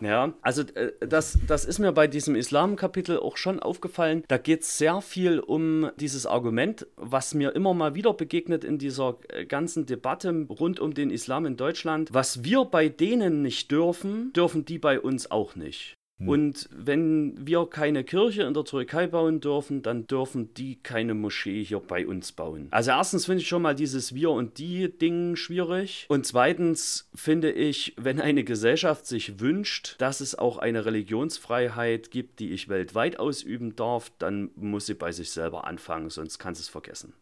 [0.00, 4.24] Ja, also äh, das, das ist mir bei diesem Islam-Kapitel auch schon aufgefallen.
[4.28, 8.78] Da geht es sehr viel um dieses Argument, was mir immer mal wieder begegnet in
[8.78, 12.10] dieser äh, ganzen Debatte rund um den Islam in Deutschland.
[12.12, 15.98] Was wir bei denen nicht dürfen, dürfen die bei uns auch nicht.
[16.18, 16.28] Hm.
[16.28, 21.62] Und wenn wir keine Kirche in der Türkei bauen dürfen, dann dürfen die keine Moschee
[21.62, 22.68] hier bei uns bauen.
[22.70, 26.06] Also erstens finde ich schon mal dieses Wir und die Ding schwierig.
[26.08, 32.40] Und zweitens finde ich, wenn eine Gesellschaft sich wünscht, dass es auch eine Religionsfreiheit gibt,
[32.40, 36.62] die ich weltweit ausüben darf, dann muss sie bei sich selber anfangen, sonst kann sie
[36.62, 37.12] es vergessen.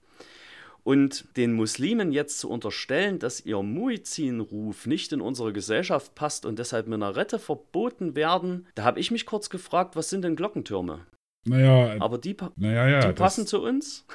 [0.86, 6.60] Und den Muslimen jetzt zu unterstellen, dass ihr Muizin-Ruf nicht in unsere Gesellschaft passt und
[6.60, 11.00] deshalb Minarette verboten werden, da habe ich mich kurz gefragt, was sind denn Glockentürme?
[11.44, 14.06] Naja, aber die, naja, ja, die passen zu uns?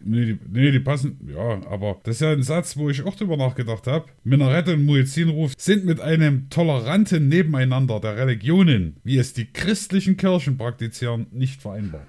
[0.00, 1.20] Nee die, nee, die passen.
[1.32, 4.06] Ja, aber das ist ja ein Satz, wo ich auch drüber nachgedacht habe.
[4.24, 10.58] Minarette und Muezzinruf sind mit einem toleranten Nebeneinander der Religionen, wie es die christlichen Kirchen
[10.58, 12.04] praktizieren, nicht vereinbar.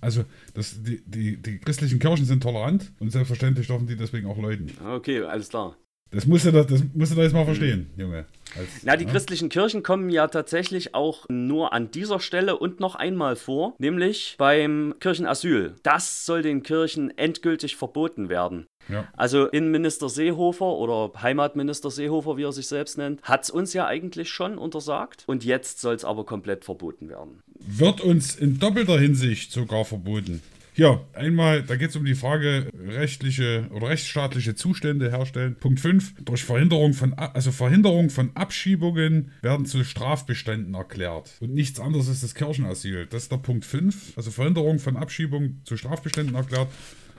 [0.00, 0.24] Also
[0.54, 4.70] das, die, die, die christlichen Kirchen sind tolerant und selbstverständlich dürfen die deswegen auch läuten.
[4.84, 5.76] Okay, alles klar.
[6.10, 8.00] Das musst du da, das musst du da jetzt mal verstehen, mhm.
[8.00, 8.26] Junge.
[8.56, 9.10] Als, Na, die ja?
[9.10, 14.36] christlichen Kirchen kommen ja tatsächlich auch nur an dieser Stelle und noch einmal vor, nämlich
[14.38, 15.74] beim Kirchenasyl.
[15.82, 18.66] Das soll den Kirchen endgültig verboten werden.
[18.88, 19.06] Ja.
[19.16, 23.86] Also Innenminister Seehofer oder Heimatminister Seehofer, wie er sich selbst nennt, hat es uns ja
[23.86, 27.42] eigentlich schon untersagt und jetzt soll es aber komplett verboten werden.
[27.58, 30.42] Wird uns in doppelter Hinsicht sogar verboten.
[30.78, 35.56] Hier, einmal, da geht es um die Frage rechtliche oder rechtsstaatliche Zustände herstellen.
[35.58, 36.14] Punkt 5.
[36.24, 41.32] Durch Verhinderung von, also Verhinderung von Abschiebungen werden zu Strafbeständen erklärt.
[41.40, 43.06] Und nichts anderes ist das Kirchenasyl.
[43.06, 44.16] Das ist der Punkt 5.
[44.16, 46.68] Also Verhinderung von Abschiebungen zu Strafbeständen erklärt.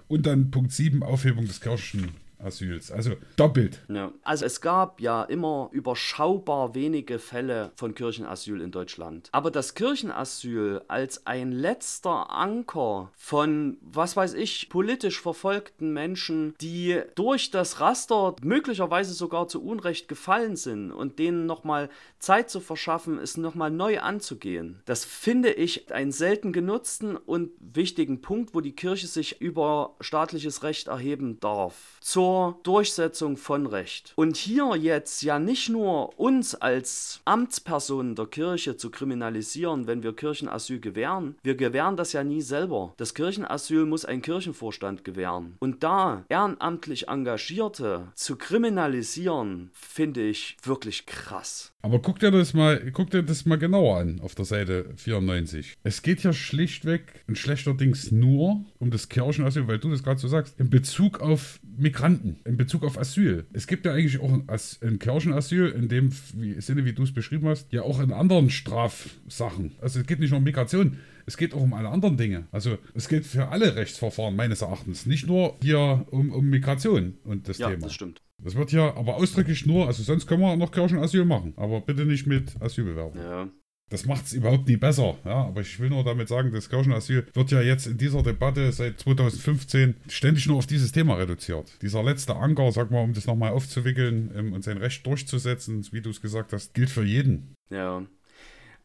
[0.10, 2.10] Und dann Punkt 7, Aufhebung des Kirchen.
[2.40, 2.92] Asyls.
[2.92, 3.82] Also doppelt.
[3.90, 4.12] Ja.
[4.24, 9.30] Also es gab ja immer überschaubar wenige Fälle von Kirchenasyl in Deutschland.
[9.32, 17.02] Aber das Kirchenasyl als ein letzter Anker von, was weiß ich, politisch verfolgten Menschen, die
[17.16, 23.18] durch das Raster möglicherweise sogar zu Unrecht gefallen sind und denen nochmal Zeit zu verschaffen,
[23.18, 24.82] es nochmal neu anzugehen.
[24.86, 30.64] Das finde ich einen selten genutzten und wichtigen Punkt, wo die Kirche sich über staatliches
[30.64, 31.98] Recht erheben darf.
[32.02, 34.14] Zur zur Durchsetzung von Recht.
[34.16, 40.16] Und hier jetzt ja nicht nur uns als Amtspersonen der Kirche zu kriminalisieren, wenn wir
[40.16, 41.36] Kirchenasyl gewähren.
[41.42, 42.94] Wir gewähren das ja nie selber.
[42.98, 45.56] Das Kirchenasyl muss ein Kirchenvorstand gewähren.
[45.60, 51.72] Und da ehrenamtlich Engagierte zu kriminalisieren, finde ich wirklich krass.
[51.82, 55.78] Aber guck dir das mal, guck dir das mal genauer an auf der Seite 94.
[55.84, 60.28] Es geht ja schlichtweg und schlechterdings nur um das Kirchenasyl, weil du das gerade so
[60.28, 63.46] sagst, in Bezug auf Migranten, in Bezug auf Asyl.
[63.54, 64.48] Es gibt ja eigentlich auch ein,
[64.82, 68.50] ein Kirchenasyl, in dem wie, Sinne, wie du es beschrieben hast, ja auch in anderen
[68.50, 69.74] Strafsachen.
[69.82, 72.48] Also es geht nicht nur um Migration, es geht auch um alle anderen Dinge.
[72.52, 77.48] Also es geht für alle Rechtsverfahren meines Erachtens, nicht nur hier um, um Migration und
[77.48, 77.82] das ja, Thema.
[77.82, 78.22] Ja, das stimmt.
[78.42, 82.06] Das wird ja aber ausdrücklich nur, also sonst können wir noch Kirchenasyl machen, aber bitte
[82.06, 83.22] nicht mit Asylbewerbern.
[83.22, 83.50] Ja.
[83.90, 85.18] Das macht es überhaupt nie besser.
[85.26, 88.72] Ja, aber ich will nur damit sagen, das Kirchenasyl wird ja jetzt in dieser Debatte
[88.72, 91.72] seit 2015 ständig nur auf dieses Thema reduziert.
[91.82, 96.02] Dieser letzte Anker, sag mal, um das nochmal aufzuwickeln ähm, und sein Recht durchzusetzen, wie
[96.02, 97.56] du es gesagt hast, gilt für jeden.
[97.70, 98.04] Ja.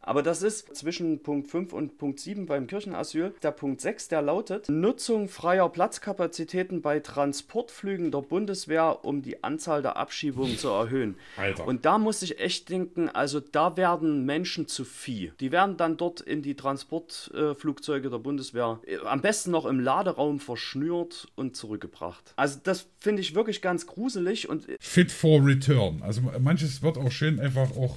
[0.07, 3.35] Aber das ist zwischen Punkt 5 und Punkt 7 beim Kirchenasyl.
[3.43, 9.81] Der Punkt 6, der lautet Nutzung freier Platzkapazitäten bei Transportflügen der Bundeswehr, um die Anzahl
[9.81, 11.17] der Abschiebungen zu erhöhen.
[11.37, 11.67] Alter.
[11.67, 15.33] Und da muss ich echt denken, also da werden Menschen zu Vieh.
[15.41, 20.39] Die werden dann dort in die Transportflugzeuge der Bundeswehr äh, am besten noch im Laderaum
[20.39, 22.35] verschnürt und zurückgebracht.
[22.37, 26.03] Also das finde ich wirklich ganz gruselig und Fit for Return.
[26.03, 27.97] Also manches wird auch schön einfach auch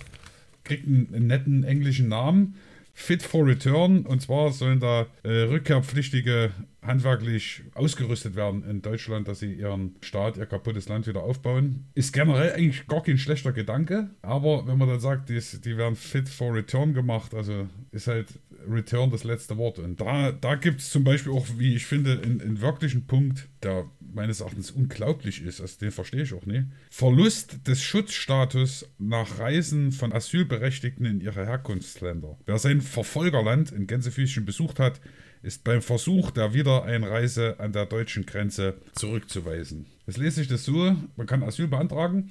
[0.68, 2.56] kriegt einen, einen netten englischen Namen.
[2.94, 4.06] Fit for Return.
[4.06, 6.52] Und zwar sollen da äh, rückkehrpflichtige
[6.82, 11.86] handwerklich ausgerüstet werden in Deutschland, dass sie ihren Staat, ihr kaputtes Land wieder aufbauen.
[11.94, 15.96] Ist generell eigentlich gar kein schlechter Gedanke, aber wenn man dann sagt, die, die werden
[15.96, 18.28] fit for return gemacht, also ist halt
[18.68, 19.80] Return das letzte Wort.
[19.80, 23.86] Und da, da gibt es zum Beispiel auch, wie ich finde, einen wirklichen Punkt, der
[24.18, 26.66] meines Erachtens unglaublich ist, also den verstehe ich auch nicht.
[26.90, 32.38] Verlust des Schutzstatus nach Reisen von Asylberechtigten in ihre Herkunftsländer.
[32.46, 35.00] Wer sein Verfolgerland in Gänsefüßchen besucht hat,
[35.42, 39.86] ist beim Versuch der Wiedereinreise an der deutschen Grenze zurückzuweisen.
[40.06, 42.30] Es lese sich das so, man kann Asyl beantragen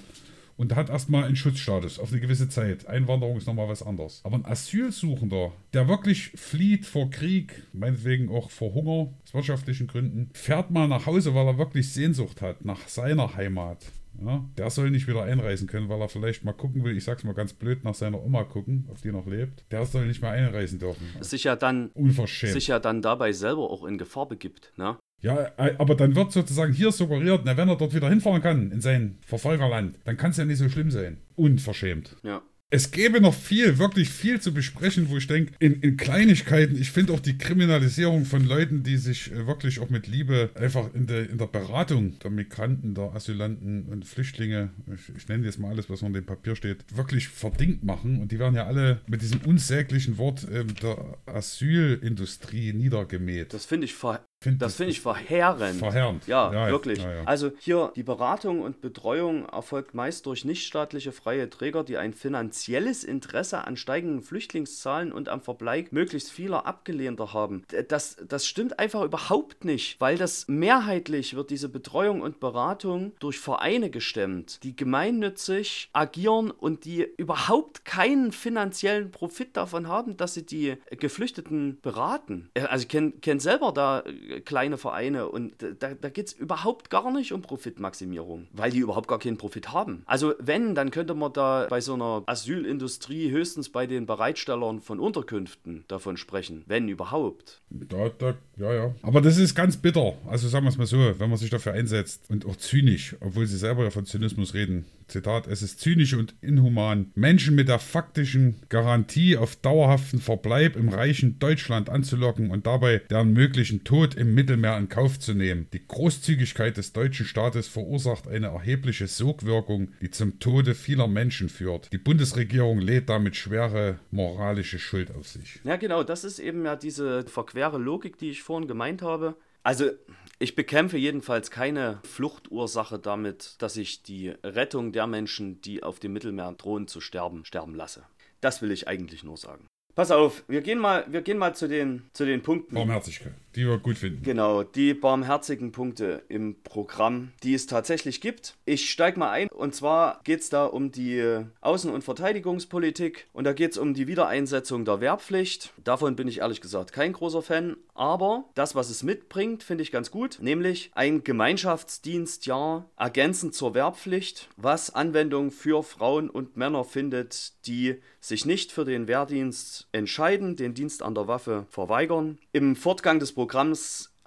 [0.56, 2.86] und hat erstmal einen Schutzstatus auf eine gewisse Zeit.
[2.86, 4.20] Einwanderung ist nochmal was anderes.
[4.24, 10.30] Aber ein Asylsuchender, der wirklich flieht vor Krieg, meinetwegen auch vor Hunger, aus wirtschaftlichen Gründen,
[10.32, 13.78] fährt mal nach Hause, weil er wirklich Sehnsucht hat nach seiner Heimat.
[14.24, 17.24] Ja, der soll nicht wieder einreisen können, weil er vielleicht mal gucken will, ich sag's
[17.24, 19.64] mal ganz blöd, nach seiner Oma gucken, ob die noch lebt.
[19.70, 21.06] Der soll nicht mehr einreisen dürfen.
[21.20, 22.52] Sich ja dann, Unverschämt.
[22.52, 24.96] sich ja dann dabei selber auch in Gefahr begibt, ne?
[25.22, 28.70] Ja, äh, aber dann wird sozusagen hier suggeriert, na, wenn er dort wieder hinfahren kann,
[28.70, 31.20] in sein Verfolgerland, dann kann es ja nicht so schlimm sein.
[31.34, 32.16] Unverschämt.
[32.22, 32.42] Ja.
[32.68, 36.90] Es gäbe noch viel, wirklich viel zu besprechen, wo ich denke, in, in, Kleinigkeiten, ich
[36.90, 41.06] finde auch die Kriminalisierung von Leuten, die sich äh, wirklich auch mit Liebe einfach in
[41.06, 45.70] der, in der Beratung der Migranten, der Asylanten und Flüchtlinge, ich, ich nenne jetzt mal
[45.70, 48.20] alles, was in dem Papier steht, wirklich verdingt machen.
[48.20, 53.54] Und die werden ja alle mit diesem unsäglichen Wort äh, der Asylindustrie niedergemäht.
[53.54, 55.78] Das finde ich ver Find das, finde ich verheerend.
[55.78, 56.26] Verheerend.
[56.26, 56.98] Ja, ja wirklich.
[56.98, 57.24] Ja, ja.
[57.24, 63.02] Also hier die Beratung und Betreuung erfolgt meist durch nichtstaatliche freie Träger, die ein finanzielles
[63.02, 67.64] Interesse an steigenden Flüchtlingszahlen und am Verbleib möglichst vieler Abgelehnter haben.
[67.88, 73.40] Das, das stimmt einfach überhaupt nicht, weil das mehrheitlich wird diese Betreuung und Beratung durch
[73.40, 80.44] Vereine gestemmt, die gemeinnützig agieren und die überhaupt keinen finanziellen Profit davon haben, dass sie
[80.44, 82.50] die Geflüchteten beraten.
[82.54, 84.04] Also ich kenne kenn selber da
[84.44, 89.08] kleine Vereine und da, da geht es überhaupt gar nicht um Profitmaximierung, weil die überhaupt
[89.08, 90.02] gar keinen Profit haben.
[90.06, 95.00] Also wenn, dann könnte man da bei so einer Asylindustrie höchstens bei den Bereitstellern von
[95.00, 97.60] Unterkünften davon sprechen, wenn überhaupt.
[97.70, 98.94] Da, da, ja, ja.
[99.02, 100.14] Aber das ist ganz bitter.
[100.28, 103.46] Also sagen wir es mal so, wenn man sich dafür einsetzt und auch zynisch, obwohl
[103.46, 104.86] sie selber ja von Zynismus reden.
[105.08, 110.88] Zitat, es ist zynisch und inhuman, Menschen mit der faktischen Garantie auf dauerhaften Verbleib im
[110.88, 115.68] reichen Deutschland anzulocken und dabei deren möglichen Tod im Mittelmeer in Kauf zu nehmen.
[115.72, 121.92] Die Großzügigkeit des deutschen Staates verursacht eine erhebliche Sogwirkung, die zum Tode vieler Menschen führt.
[121.92, 125.60] Die Bundesregierung lädt damit schwere moralische Schuld auf sich.
[125.64, 129.36] Ja, genau, das ist eben ja diese verquere Logik, die ich vorhin gemeint habe.
[129.62, 129.90] Also
[130.38, 136.12] ich bekämpfe jedenfalls keine Fluchtursache damit, dass ich die Rettung der Menschen, die auf dem
[136.12, 138.04] Mittelmeer drohen zu sterben, sterben lasse.
[138.40, 139.66] Das will ich eigentlich nur sagen.
[139.94, 142.74] Pass auf, wir gehen mal, wir gehen mal zu, den, zu den Punkten.
[142.74, 144.22] Barmherzigkeit, die wir gut finden.
[144.22, 148.54] Genau, die barmherzigen Punkte im Programm, die es tatsächlich gibt.
[148.66, 151.22] Ich steige mal ein und zwar geht es da um die
[151.62, 155.72] Außen- und Verteidigungspolitik und da geht es um die Wiedereinsetzung der Wehrpflicht.
[155.82, 159.90] Davon bin ich ehrlich gesagt kein großer Fan, aber das, was es mitbringt, finde ich
[159.90, 167.54] ganz gut, nämlich ein Gemeinschaftsdienstjahr ergänzend zur Wehrpflicht, was Anwendung für Frauen und Männer findet,
[167.66, 172.38] die sich nicht für den Wehrdienst entscheiden, den Dienst an der Waffe verweigern.
[172.52, 173.45] Im Fortgang des Programms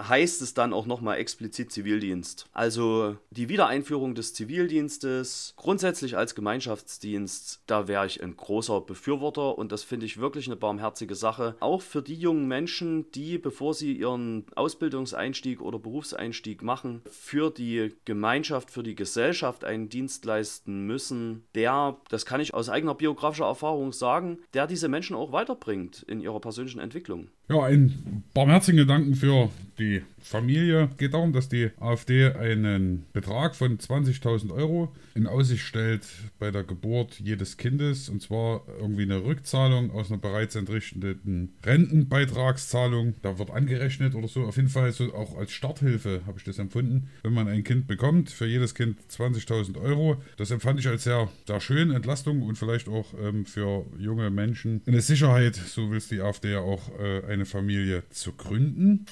[0.02, 2.46] heißt es dann auch nochmal explizit Zivildienst.
[2.54, 9.72] Also die Wiedereinführung des Zivildienstes grundsätzlich als Gemeinschaftsdienst, da wäre ich ein großer Befürworter und
[9.72, 11.56] das finde ich wirklich eine barmherzige Sache.
[11.60, 17.96] Auch für die jungen Menschen, die, bevor sie ihren Ausbildungseinstieg oder Berufseinstieg machen, für die
[18.06, 23.46] Gemeinschaft, für die Gesellschaft einen Dienst leisten müssen, der, das kann ich aus eigener biografischer
[23.46, 27.30] Erfahrung sagen, der diese Menschen auch weiterbringt in ihrer persönlichen Entwicklung.
[27.50, 30.90] Ja, einen barmherzigen Gedanken für die Familie.
[30.98, 36.06] Geht darum, dass die AfD einen Betrag von 20.000 Euro in Aussicht stellt
[36.38, 38.10] bei der Geburt jedes Kindes.
[38.10, 43.16] Und zwar irgendwie eine Rückzahlung aus einer bereits entrichteten Rentenbeitragszahlung.
[43.22, 44.44] Da wird angerechnet oder so.
[44.44, 47.10] Auf jeden Fall so auch als Starthilfe habe ich das empfunden.
[47.24, 50.22] Wenn man ein Kind bekommt, für jedes Kind 20.000 Euro.
[50.38, 54.82] Das empfand ich als sehr, sehr schön, Entlastung und vielleicht auch ähm, für junge Menschen
[54.86, 55.56] eine Sicherheit.
[55.56, 59.06] So will es die AfD ja auch, äh, eine Familie zu gründen.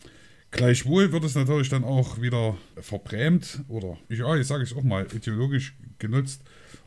[0.51, 5.07] Gleichwohl wird es natürlich dann auch wieder verbrämt oder, ja, ich sage es auch mal,
[5.13, 6.41] ideologisch genutzt,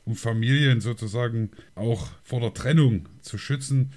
[0.05, 3.93] um Familien sozusagen auch vor der Trennung zu schützen.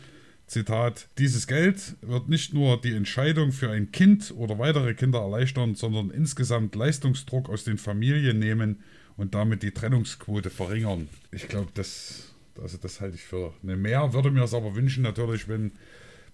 [0.47, 5.75] Zitat, dieses Geld wird nicht nur die Entscheidung für ein Kind oder weitere Kinder erleichtern,
[5.75, 8.83] sondern insgesamt Leistungsdruck aus den Familien nehmen
[9.15, 11.07] und damit die Trennungsquote verringern.
[11.31, 14.13] Ich glaube, das, also das halte ich für eine Mehr.
[14.13, 15.71] Würde mir es aber wünschen, natürlich, wenn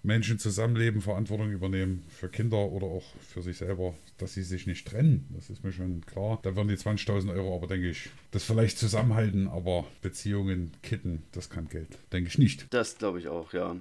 [0.02, 4.86] Menschen zusammenleben, Verantwortung übernehmen für Kinder oder auch für sich selber, dass sie sich nicht
[4.88, 5.28] trennen.
[5.34, 6.38] Das ist mir schon klar.
[6.42, 11.50] Da werden die 20.000 Euro aber, denke ich, das vielleicht zusammenhalten, aber Beziehungen kitten, das
[11.50, 11.98] kann Geld.
[12.12, 12.66] Denke ich nicht.
[12.70, 13.76] Das glaube ich auch, ja.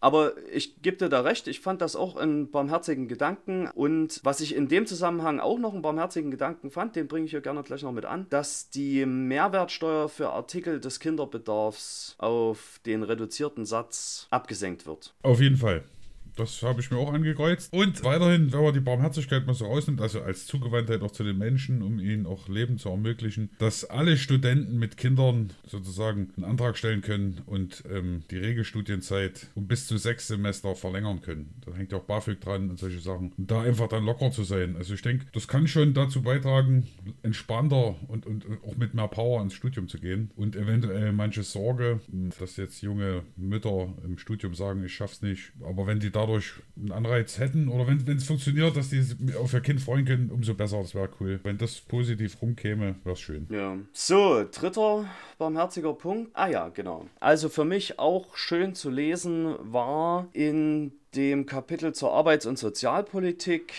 [0.00, 3.68] Aber ich gebe dir da recht, ich fand das auch einen barmherzigen Gedanken.
[3.74, 7.32] Und was ich in dem Zusammenhang auch noch einen barmherzigen Gedanken fand, den bringe ich
[7.32, 13.02] hier gerne gleich noch mit an, dass die Mehrwertsteuer für Artikel des Kinderbedarfs auf den
[13.02, 15.14] reduzierten Satz abgesenkt wird.
[15.22, 15.97] Auf jeden Fall.
[16.38, 17.72] Das habe ich mir auch angekreuzt.
[17.72, 21.36] Und weiterhin, wenn man die Barmherzigkeit mal so rausnimmt, also als Zugewandtheit auch zu den
[21.36, 26.78] Menschen, um ihnen auch Leben zu ermöglichen, dass alle Studenten mit Kindern sozusagen einen Antrag
[26.78, 31.52] stellen können und ähm, die Regelstudienzeit um bis zu sechs Semester verlängern können.
[31.66, 33.32] Da hängt ja auch BAföG dran und solche Sachen.
[33.36, 34.76] Und da einfach dann locker zu sein.
[34.76, 36.86] Also ich denke, das kann schon dazu beitragen,
[37.22, 40.30] entspannter und, und auch mit mehr Power ins Studium zu gehen.
[40.36, 41.98] Und eventuell manche Sorge,
[42.38, 45.50] dass jetzt junge Mütter im Studium sagen, ich schaff's nicht.
[45.64, 49.02] Aber wenn die da dadurch einen Anreiz hätten oder wenn es funktioniert, dass die
[49.40, 50.78] auf ihr Kind freuen können, umso besser.
[50.78, 51.40] Das wäre cool.
[51.42, 53.46] Wenn das positiv rumkäme, wäre es schön.
[53.50, 53.76] Ja.
[53.92, 55.06] So, dritter
[55.38, 56.30] barmherziger Punkt.
[56.34, 57.06] Ah ja, genau.
[57.20, 63.72] Also für mich auch schön zu lesen war in dem Kapitel zur Arbeits- und Sozialpolitik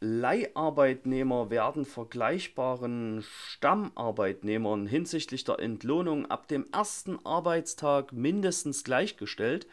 [0.00, 9.66] Leiharbeitnehmer werden vergleichbaren Stammarbeitnehmern hinsichtlich der Entlohnung ab dem ersten Arbeitstag mindestens gleichgestellt.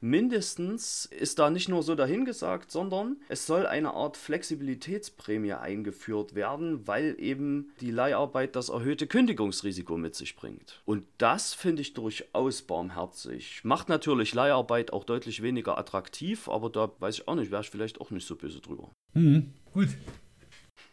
[0.00, 6.86] Mindestens ist da nicht nur so dahingesagt, sondern es soll eine Art Flexibilitätsprämie eingeführt werden,
[6.86, 10.82] weil eben die Leiharbeit das erhöhte Kündigungsrisiko mit sich bringt.
[10.84, 13.60] Und das finde ich durchaus barmherzig.
[13.64, 17.70] Macht natürlich Leiharbeit auch deutlich weniger attraktiv, aber da weiß ich auch nicht, wäre ich
[17.70, 18.90] vielleicht auch nicht so böse drüber.
[19.14, 19.88] Mhm, gut.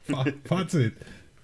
[0.46, 0.94] Fazit.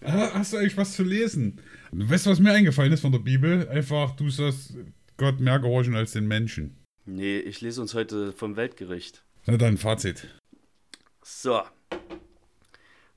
[0.04, 1.60] Hast du eigentlich was zu lesen?
[1.92, 3.68] Weißt du, was mir eingefallen ist von der Bibel?
[3.70, 4.76] Einfach, du sollst
[5.18, 6.81] Gott mehr gehorchen als den Menschen.
[7.06, 9.24] Nee, ich lese uns heute vom Weltgericht.
[9.46, 10.28] Na dann, Fazit.
[11.24, 11.62] So.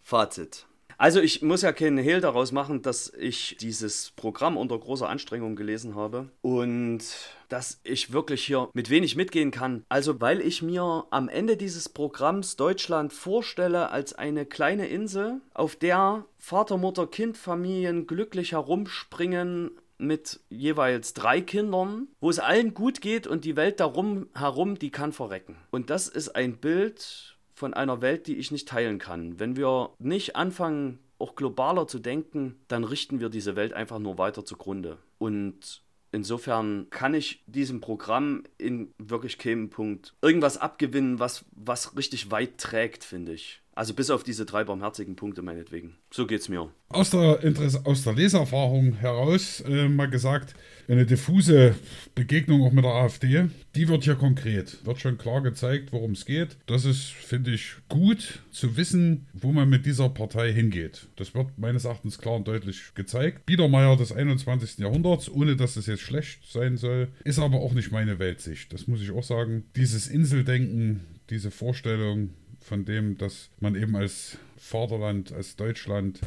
[0.02, 0.66] Fazit.
[0.96, 5.56] Also ich muss ja keinen Hehl daraus machen, dass ich dieses Programm unter großer Anstrengung
[5.56, 7.02] gelesen habe und
[7.48, 9.84] dass ich wirklich hier mit wenig mitgehen kann.
[9.88, 15.76] Also weil ich mir am Ende dieses Programms Deutschland vorstelle als eine kleine Insel, auf
[15.76, 23.00] der Vater, Mutter, Kind, Familien glücklich herumspringen, mit jeweils drei Kindern, wo es allen gut
[23.00, 25.56] geht und die Welt darum herum, die kann verrecken.
[25.70, 29.38] Und das ist ein Bild von einer Welt, die ich nicht teilen kann.
[29.38, 34.18] Wenn wir nicht anfangen, auch globaler zu denken, dann richten wir diese Welt einfach nur
[34.18, 34.98] weiter zugrunde.
[35.18, 35.82] Und
[36.12, 42.58] insofern kann ich diesem Programm in wirklich keinem Punkt irgendwas abgewinnen, was, was richtig weit
[42.58, 43.62] trägt, finde ich.
[43.74, 45.94] Also bis auf diese drei barmherzigen Punkte meinetwegen.
[46.10, 46.70] So geht's mir.
[46.88, 50.54] Aus der, Interesse, aus der Leserfahrung heraus äh, mal gesagt,
[50.86, 51.74] eine diffuse
[52.14, 54.84] Begegnung auch mit der AfD, die wird hier konkret.
[54.84, 56.56] Wird schon klar gezeigt, worum es geht.
[56.66, 61.08] Das ist, finde ich, gut zu wissen, wo man mit dieser Partei hingeht.
[61.16, 63.44] Das wird meines Erachtens klar und deutlich gezeigt.
[63.46, 64.78] Biedermeier des 21.
[64.78, 68.72] Jahrhunderts, ohne dass es jetzt schlecht sein soll, ist aber auch nicht meine Weltsicht.
[68.72, 69.64] Das muss ich auch sagen.
[69.74, 71.00] Dieses Inseldenken,
[71.30, 72.30] diese Vorstellung,
[72.64, 76.20] von dem, dass man eben als Vaterland, als Deutschland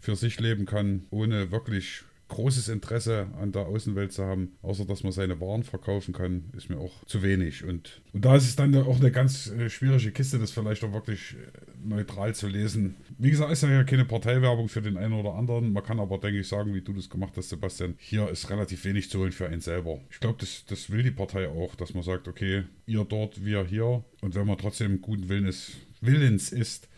[0.00, 5.02] für sich leben kann, ohne wirklich großes Interesse an der Außenwelt zu haben, außer dass
[5.02, 7.64] man seine Waren verkaufen kann, ist mir auch zu wenig.
[7.64, 10.92] Und, und da ist es dann auch eine ganz äh, schwierige Kiste, das vielleicht auch
[10.92, 12.96] wirklich äh, neutral zu lesen.
[13.18, 15.72] Wie gesagt, ist ja keine Parteiwerbung für den einen oder anderen.
[15.72, 18.84] Man kann aber, denke ich, sagen, wie du das gemacht hast, Sebastian, hier ist relativ
[18.84, 20.00] wenig zu holen für einen selber.
[20.10, 23.64] Ich glaube, das, das will die Partei auch, dass man sagt, okay, ihr dort, wir
[23.64, 24.04] hier.
[24.22, 26.88] Und wenn man trotzdem guten Willens, Willens ist,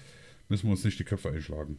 [0.48, 1.78] müssen wir uns nicht die Köpfe einschlagen.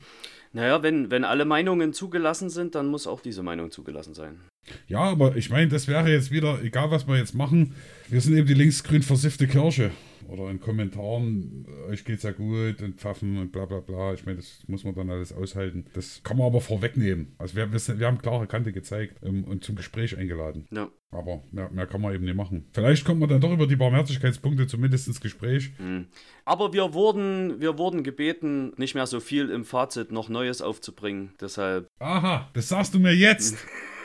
[0.54, 4.42] Naja, wenn, wenn alle Meinungen zugelassen sind, dann muss auch diese Meinung zugelassen sein.
[4.88, 7.76] Ja, aber ich meine, das wäre jetzt wieder, egal was wir jetzt machen,
[8.10, 9.92] wir sind eben die linksgrün versiffte Kirche.
[10.28, 14.14] Oder in Kommentaren, euch geht's ja gut und Pfaffen und bla bla bla.
[14.14, 15.86] Ich meine, das muss man dann alles aushalten.
[15.94, 17.36] Das kann man aber vorwegnehmen.
[17.38, 20.68] Also wir, wir, wir haben klare Kante gezeigt ähm, und zum Gespräch eingeladen.
[20.72, 20.90] Ja.
[21.10, 22.68] Aber mehr, mehr, kann man eben nicht machen.
[22.74, 25.72] Vielleicht kommt man dann doch über die Barmherzigkeitspunkte zumindest ins Gespräch.
[25.80, 26.08] Mhm.
[26.44, 31.34] Aber wir wurden, wir wurden gebeten, nicht mehr so viel im Fazit noch Neues aufzubringen.
[31.40, 31.88] Deshalb.
[32.00, 33.58] Aha, das sagst du mir jetzt.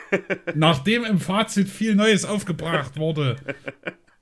[0.55, 3.35] Nachdem im Fazit viel Neues aufgebracht wurde.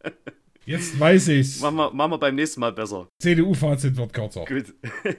[0.66, 1.60] Jetzt weiß ich's.
[1.60, 3.08] Machen wir, machen wir beim nächsten Mal besser.
[3.20, 4.46] CDU-Fazit wird kürzer.
[4.46, 4.74] Gut.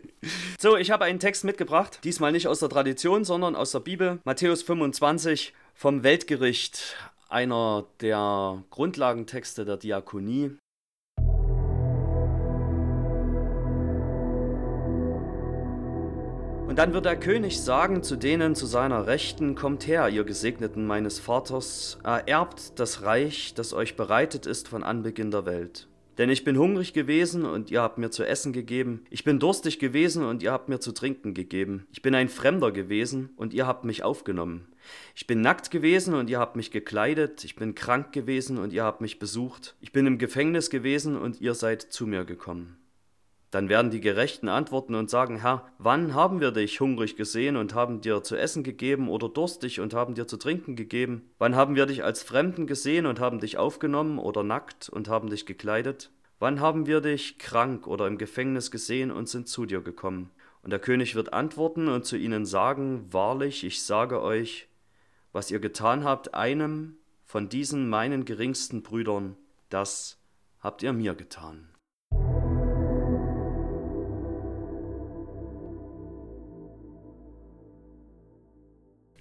[0.60, 1.98] So, ich habe einen Text mitgebracht.
[2.04, 4.20] Diesmal nicht aus der Tradition, sondern aus der Bibel.
[4.24, 6.94] Matthäus 25 vom Weltgericht.
[7.28, 10.52] Einer der Grundlagentexte der Diakonie.
[16.72, 20.86] Und dann wird der König sagen zu denen zu seiner Rechten, Kommt her, ihr Gesegneten
[20.86, 25.86] meines Vaters, ererbt das Reich, das euch bereitet ist von Anbeginn der Welt.
[26.16, 29.04] Denn ich bin hungrig gewesen und ihr habt mir zu essen gegeben.
[29.10, 31.86] Ich bin durstig gewesen und ihr habt mir zu trinken gegeben.
[31.92, 34.66] Ich bin ein Fremder gewesen und ihr habt mich aufgenommen.
[35.14, 37.44] Ich bin nackt gewesen und ihr habt mich gekleidet.
[37.44, 39.76] Ich bin krank gewesen und ihr habt mich besucht.
[39.82, 42.78] Ich bin im Gefängnis gewesen und ihr seid zu mir gekommen.
[43.52, 47.74] Dann werden die Gerechten antworten und sagen, Herr, wann haben wir dich hungrig gesehen und
[47.74, 51.30] haben dir zu essen gegeben oder durstig und haben dir zu trinken gegeben?
[51.38, 55.28] Wann haben wir dich als Fremden gesehen und haben dich aufgenommen oder nackt und haben
[55.28, 56.10] dich gekleidet?
[56.38, 60.30] Wann haben wir dich krank oder im Gefängnis gesehen und sind zu dir gekommen?
[60.62, 64.66] Und der König wird antworten und zu ihnen sagen, Wahrlich, ich sage euch,
[65.32, 66.96] was ihr getan habt einem
[67.26, 69.36] von diesen meinen geringsten Brüdern,
[69.68, 70.18] das
[70.60, 71.71] habt ihr mir getan.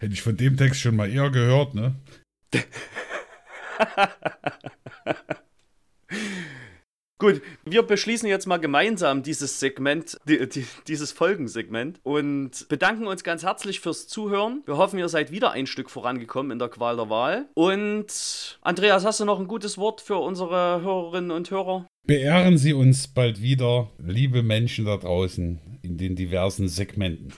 [0.01, 1.93] Hätte ich von dem Text schon mal eher gehört, ne?
[7.19, 13.23] Gut, wir beschließen jetzt mal gemeinsam dieses Segment, die, die, dieses Folgensegment und bedanken uns
[13.23, 14.63] ganz herzlich fürs Zuhören.
[14.65, 17.45] Wir hoffen, ihr seid wieder ein Stück vorangekommen in der Qual der Wahl.
[17.53, 21.85] Und Andreas, hast du noch ein gutes Wort für unsere Hörerinnen und Hörer?
[22.07, 27.33] Beehren Sie uns bald wieder, liebe Menschen da draußen, in den diversen Segmenten.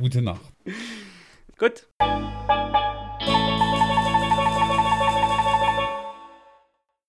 [0.00, 0.52] Gute Nacht.
[1.56, 1.88] Écoute.